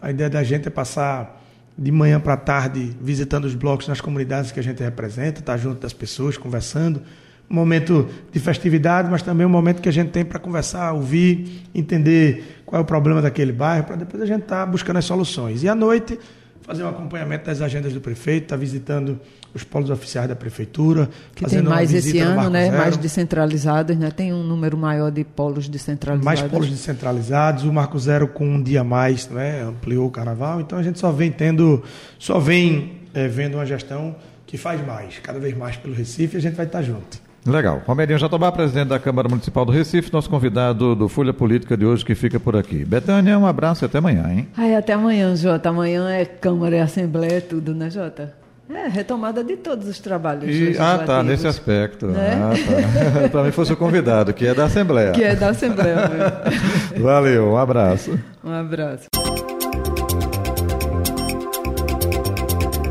a 0.00 0.10
ideia 0.10 0.28
da 0.28 0.42
gente 0.42 0.68
é 0.68 0.70
passar 0.70 1.40
de 1.76 1.90
manhã 1.90 2.20
para 2.20 2.36
tarde 2.36 2.96
visitando 3.00 3.44
os 3.44 3.54
blocos 3.54 3.88
nas 3.88 4.00
comunidades 4.00 4.52
que 4.52 4.60
a 4.60 4.62
gente 4.62 4.82
representa, 4.82 5.40
estar 5.40 5.56
junto 5.56 5.80
das 5.80 5.92
pessoas, 5.92 6.36
conversando. 6.36 7.02
Um 7.50 7.54
momento 7.54 8.08
de 8.30 8.38
festividade, 8.38 9.10
mas 9.10 9.22
também 9.22 9.44
um 9.44 9.50
momento 9.50 9.82
que 9.82 9.88
a 9.88 9.92
gente 9.92 10.10
tem 10.10 10.24
para 10.24 10.38
conversar, 10.38 10.92
ouvir, 10.92 11.66
entender 11.74 12.62
qual 12.64 12.78
é 12.78 12.82
o 12.82 12.86
problema 12.86 13.20
daquele 13.20 13.52
bairro, 13.52 13.84
para 13.84 13.96
depois 13.96 14.22
a 14.22 14.26
gente 14.26 14.42
estar 14.42 14.64
buscando 14.66 14.98
as 14.98 15.04
soluções. 15.04 15.64
E 15.64 15.68
à 15.68 15.74
noite, 15.74 16.16
fazer 16.62 16.84
um 16.84 16.88
acompanhamento 16.88 17.46
das 17.46 17.60
agendas 17.60 17.92
do 17.92 18.00
prefeito, 18.00 18.44
estar 18.44 18.56
visitando 18.56 19.18
os 19.52 19.64
polos 19.64 19.90
oficiais 19.90 20.28
da 20.28 20.36
prefeitura, 20.36 21.08
Que 21.34 21.40
tem 21.40 21.48
fazendo 21.48 21.66
uma 21.66 21.76
mais 21.76 21.90
visita 21.90 22.18
esse 22.18 22.24
no 22.24 22.40
ano, 22.40 22.50
né? 22.50 22.66
Zero. 22.66 22.78
Mais 22.78 22.96
descentralizados, 22.96 23.96
né? 23.96 24.10
Tem 24.12 24.32
um 24.32 24.44
número 24.44 24.76
maior 24.76 25.10
de 25.10 25.24
polos 25.24 25.68
descentralizados. 25.68 26.24
mais 26.24 26.40
polos 26.42 26.70
descentralizados, 26.70 27.64
o 27.64 27.72
Marco 27.72 27.98
Zero 27.98 28.28
com 28.28 28.46
um 28.46 28.62
dia 28.62 28.82
a 28.82 28.84
mais, 28.84 29.28
né, 29.28 29.62
ampliou 29.62 30.06
o 30.06 30.10
carnaval, 30.10 30.60
então 30.60 30.78
a 30.78 30.82
gente 30.82 31.00
só 31.00 31.10
vem 31.10 31.32
tendo, 31.32 31.82
só 32.18 32.38
vem 32.38 33.00
eh, 33.12 33.26
vendo 33.26 33.54
uma 33.54 33.66
gestão 33.66 34.14
que 34.46 34.56
faz 34.56 34.84
mais, 34.86 35.18
cada 35.18 35.40
vez 35.40 35.56
mais 35.56 35.76
pelo 35.76 35.94
Recife, 35.94 36.36
e 36.36 36.38
a 36.38 36.40
gente 36.40 36.54
vai 36.54 36.66
estar 36.66 36.82
junto. 36.82 37.20
Legal. 37.46 37.82
Romerinho 37.86 38.18
Jatobá, 38.18 38.52
presidente 38.52 38.88
da 38.88 38.98
Câmara 38.98 39.28
Municipal 39.28 39.64
do 39.64 39.72
Recife, 39.72 40.12
nosso 40.12 40.28
convidado 40.28 40.94
do 40.94 41.08
Folha 41.08 41.32
Política 41.32 41.76
de 41.76 41.86
hoje 41.86 42.04
que 42.04 42.14
fica 42.14 42.38
por 42.38 42.54
aqui. 42.54 42.84
Betânia, 42.84 43.38
um 43.38 43.46
abraço 43.46 43.84
e 43.84 43.86
até 43.86 43.98
amanhã, 43.98 44.26
hein? 44.30 44.48
Ai, 44.56 44.74
até 44.76 44.92
amanhã, 44.92 45.34
Jota. 45.34 45.70
Amanhã 45.70 46.08
é 46.10 46.24
Câmara, 46.26 46.76
é 46.76 46.80
Assembleia, 46.82 47.38
é 47.38 47.40
tudo, 47.40 47.74
né, 47.74 47.88
Jota? 47.90 48.34
É, 48.72 48.86
retomada 48.88 49.42
de 49.42 49.56
todos 49.56 49.88
os 49.88 49.98
trabalhos 49.98 50.44
E- 50.54 50.76
ah, 50.78 50.98
tá, 51.04 51.22
nesse 51.24 51.44
aspecto. 51.46 52.06
Né? 52.06 52.38
Ah, 52.40 53.22
tá. 53.22 53.28
Para 53.32 53.42
mim 53.42 53.50
fosse 53.50 53.72
o 53.72 53.76
convidado, 53.76 54.32
que 54.32 54.46
é 54.46 54.54
da 54.54 54.66
Assembleia. 54.66 55.10
Que 55.12 55.24
é 55.24 55.34
da 55.34 55.48
Assembleia 55.48 55.96
mesmo. 56.08 57.02
Valeu, 57.02 57.48
um 57.52 57.56
abraço. 57.56 58.16
Um 58.44 58.52
abraço. 58.52 59.08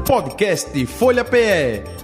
Podcast 0.06 0.86
Folha 0.88 1.24
PE. 1.24 1.99